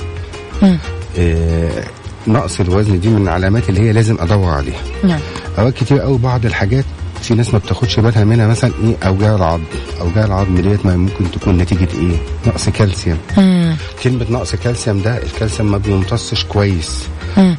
آه 1.17 1.83
نقص 2.27 2.59
الوزن 2.59 2.99
دي 2.99 3.09
من 3.09 3.21
العلامات 3.21 3.69
اللي 3.69 3.81
هي 3.81 3.91
لازم 3.93 4.17
أدور 4.19 4.49
عليها. 4.49 4.81
نعم. 5.03 5.19
أوقات 5.59 5.73
كتير 5.73 5.99
قوي 5.99 6.17
بعض 6.17 6.45
الحاجات 6.45 6.85
في 7.21 7.33
ناس 7.33 7.53
ما 7.53 7.59
بتاخدش 7.59 7.99
بالها 7.99 8.23
منها 8.23 8.47
مثلا 8.47 8.71
إيه؟ 8.83 8.95
أوجاع 9.07 9.35
العظم 9.35 9.63
أوجاع 10.01 10.25
العظم 10.25 10.55
ديت 10.55 10.85
ما 10.85 10.95
ممكن 10.97 11.31
تكون 11.31 11.57
نتيجة 11.57 11.87
إيه؟ 11.97 12.17
نقص 12.47 12.69
كالسيوم. 12.69 13.17
مم. 13.37 13.75
كلمة 14.03 14.25
نقص 14.29 14.55
كالسيوم 14.55 15.01
ده 15.01 15.23
الكالسيوم 15.23 15.71
ما 15.71 15.77
بيمتصش 15.77 16.43
كويس. 16.43 17.03
مم. 17.37 17.55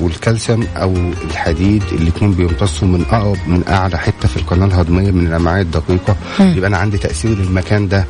والكالسيوم 0.00 0.66
أو 0.76 0.94
الحديد 1.30 1.82
الاثنين 1.92 2.32
بيمتصوا 2.32 2.88
من 2.88 3.04
اقرب 3.10 3.36
من 3.46 3.62
أعلى 3.68 3.98
حتة 3.98 4.28
في 4.28 4.36
القناة 4.36 4.66
الهضمية 4.66 5.10
من 5.10 5.26
الأمعاء 5.26 5.60
الدقيقة. 5.60 6.16
يبقى 6.40 6.68
أنا 6.68 6.76
عندي 6.78 6.98
تأثير 6.98 7.38
للمكان 7.38 7.88
ده. 7.88 8.06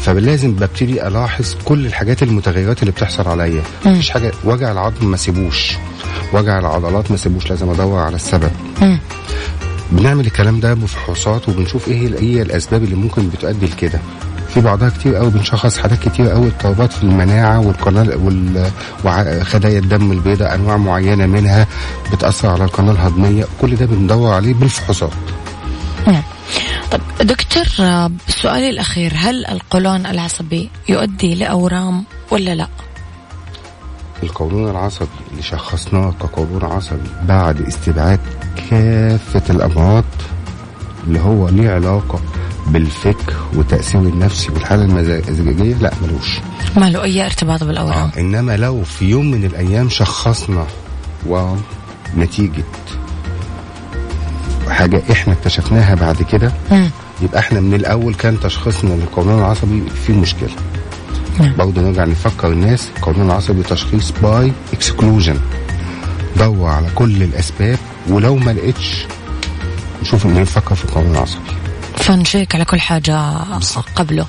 فلازم 0.00 0.52
ببتدي 0.52 1.06
ألاحظ 1.06 1.54
كل 1.64 1.86
الحاجات 1.86 2.22
المتغيرات 2.22 2.80
اللي 2.80 2.92
بتحصل 2.92 3.28
عليا. 3.28 3.62
مفيش 3.86 4.10
حاجة 4.10 4.32
وجع 4.44 4.72
العظم 4.72 5.06
ما 5.10 5.16
سيبوش. 5.16 5.76
وجع 6.32 6.58
العضلات 6.58 7.10
ما 7.10 7.16
سيبوش. 7.16 7.50
لازم 7.50 7.70
أدور 7.70 7.98
على 7.98 8.16
السبب. 8.16 8.50
مم. 8.82 8.98
بنعمل 9.92 10.26
الكلام 10.26 10.60
ده 10.60 10.74
بفحوصات 10.74 11.48
وبنشوف 11.48 11.88
إيه 11.88 11.96
هي 12.08 12.14
إيه 12.18 12.42
الأسباب 12.42 12.84
اللي 12.84 12.94
ممكن 12.94 13.28
بتؤدي 13.28 13.66
لكده 13.66 14.00
في 14.54 14.60
بعضها 14.60 14.88
كتير 14.88 15.14
قوي 15.14 15.30
بنشخص 15.30 15.78
حاجات 15.78 16.08
كتير 16.08 16.28
قوي 16.30 16.46
اضطرابات 16.46 16.92
في 16.92 17.02
المناعة 17.02 17.60
والقناه 17.60 18.16
وال- 18.16 18.70
وخلايا 19.04 19.78
الدم 19.78 20.12
البيضاء 20.12 20.54
أنواع 20.54 20.76
معينة 20.76 21.26
منها 21.26 21.66
بتأثر 22.12 22.48
على 22.48 22.64
القناة 22.64 22.92
الهضمية 22.92 23.44
كل 23.60 23.76
ده 23.76 23.86
بندور 23.86 24.34
عليه 24.34 24.54
بالفحوصات 24.54 25.10
نعم. 26.06 26.22
طب 26.92 27.00
دكتور 27.26 27.64
آه، 27.80 28.10
سؤالي 28.28 28.70
الأخير 28.70 29.12
هل 29.16 29.46
القولون 29.46 30.06
العصبي 30.06 30.70
يؤدي 30.88 31.34
لأورام 31.34 32.04
ولا 32.30 32.54
لا؟ 32.54 32.66
القولون 34.22 34.70
العصبي 34.70 35.08
اللي 35.30 35.42
شخصناه 35.42 36.14
كقولون 36.20 36.64
عصبي 36.64 37.08
بعد 37.28 37.60
استبعاد 37.60 38.20
كافة 38.70 39.42
الأمراض 39.50 40.04
اللي 41.06 41.20
هو 41.20 41.48
ليه 41.48 41.70
علاقة 41.70 42.20
بالفكر 42.66 43.34
والتأثير 43.54 44.00
النفسي 44.00 44.52
والحالة 44.52 44.84
المزاجية 44.84 45.74
لا 45.74 45.92
ملوش 46.02 46.38
ما 46.76 46.90
له 46.90 47.02
أي 47.02 47.26
ارتباط 47.26 47.64
بالأورام 47.64 48.10
آه. 48.16 48.20
إنما 48.20 48.56
لو 48.56 48.82
في 48.84 49.04
يوم 49.04 49.30
من 49.30 49.44
الأيام 49.44 49.88
شخصنا 49.88 50.66
ونتيجة 51.26 52.64
حاجة 54.68 55.02
إحنا 55.12 55.32
اكتشفناها 55.32 55.94
بعد 55.94 56.22
كده. 56.22 56.52
يبقى 57.22 57.38
إحنا 57.40 57.60
من 57.60 57.74
الأول 57.74 58.14
كان 58.14 58.40
تشخيصنا 58.40 58.94
للقولون 58.94 59.38
العصبي 59.38 59.82
فيه 60.06 60.12
مشكلة. 60.14 60.48
برضه 61.58 61.82
نرجع 61.82 62.04
نفكر 62.04 62.52
الناس 62.52 62.88
القولون 62.96 63.26
العصبي 63.26 63.62
تشخيص 63.62 64.10
by 64.22 64.52
exclusion. 64.72 65.38
دور 66.38 66.68
على 66.68 66.86
كل 66.94 67.22
الأسباب 67.22 67.78
ولو 68.08 68.36
ما 68.36 68.50
لقيتش 68.50 69.06
نشوف 70.02 70.26
إن 70.26 70.40
نفكر 70.40 70.74
في 70.74 70.84
القولون 70.84 71.10
العصبي 71.10 71.50
فنشيك 71.96 72.54
على 72.54 72.64
كل 72.64 72.80
حاجة 72.80 73.18
قبله. 73.96 74.26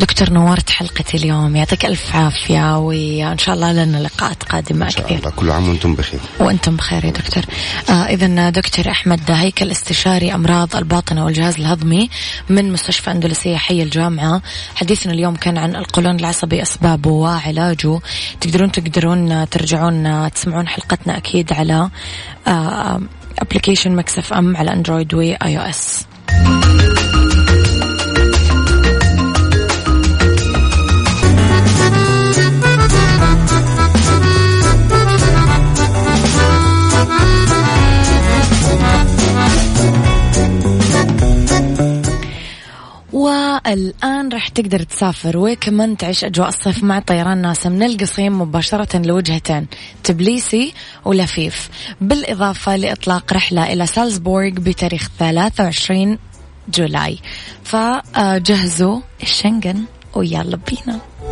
دكتور 0.00 0.30
نورت 0.30 0.70
حلقتي 0.70 1.16
اليوم. 1.16 1.56
يعطيك 1.56 1.86
ألف 1.86 2.16
عافية 2.16 2.78
وإن 2.78 3.38
شاء 3.38 3.54
الله 3.54 3.72
لنا 3.72 3.96
لقاءات 3.96 4.42
قادمة 4.42 4.86
إن 4.86 4.90
شاء 4.90 5.04
كثير. 5.04 5.18
الله. 5.18 5.30
كل 5.30 5.50
عام 5.50 5.68
وأنتم 5.68 5.94
بخير. 5.94 6.20
وأنتم 6.40 6.76
بخير 6.76 7.04
يا 7.04 7.10
دكتور. 7.10 7.42
آه 7.90 7.92
اذا 7.92 8.50
دكتور 8.50 8.90
أحمد 8.90 9.30
هيكل 9.30 9.70
استشاري 9.70 10.34
أمراض 10.34 10.76
الباطنه 10.76 11.24
والجهاز 11.24 11.54
الهضمي 11.54 12.10
من 12.48 12.72
مستشفى 12.72 13.10
أندلسية 13.10 13.56
حي 13.56 13.82
الجامعة. 13.82 14.42
حديثنا 14.74 15.12
اليوم 15.12 15.36
كان 15.36 15.58
عن 15.58 15.76
القولون 15.76 16.20
العصبي 16.20 16.62
اسبابه 16.62 17.10
وعلاجه. 17.10 18.00
تقدرون 18.40 18.72
تقدرون 18.72 19.48
ترجعون 19.48 20.30
تسمعون 20.30 20.68
حلقتنا 20.68 21.16
أكيد 21.16 21.52
على 21.52 21.90
application 23.38 23.96
Mix 23.96 24.32
FM 24.32 24.56
على 24.56 24.72
Android 24.72 25.14
و 25.14 25.34
iOS 25.34 26.06
والآن 43.66 44.28
راح 44.28 44.48
تقدر 44.48 44.82
تسافر. 44.82 45.36
وكمان 45.36 45.96
تعيش 45.96 46.24
أجواء 46.24 46.48
الصيف 46.48 46.84
مع 46.84 46.98
طيران 46.98 47.38
ناسا 47.38 47.68
من 47.68 47.82
القصيم 47.82 48.40
مباشرة 48.40 48.98
لوجهتين 48.98 49.66
تبليسي 50.04 50.74
ولفيف. 51.04 51.68
بالإضافة 52.00 52.76
لإطلاق 52.76 53.32
رحلة 53.32 53.72
إلى 53.72 53.86
سالزبورغ 53.86 54.50
بتاريخ 54.50 55.10
23 55.18 56.18
جولاي. 56.68 57.18
فجهزوا 57.64 59.00
الشنغن 59.22 59.84
ويلا 60.14 60.58
بينا. 60.68 61.09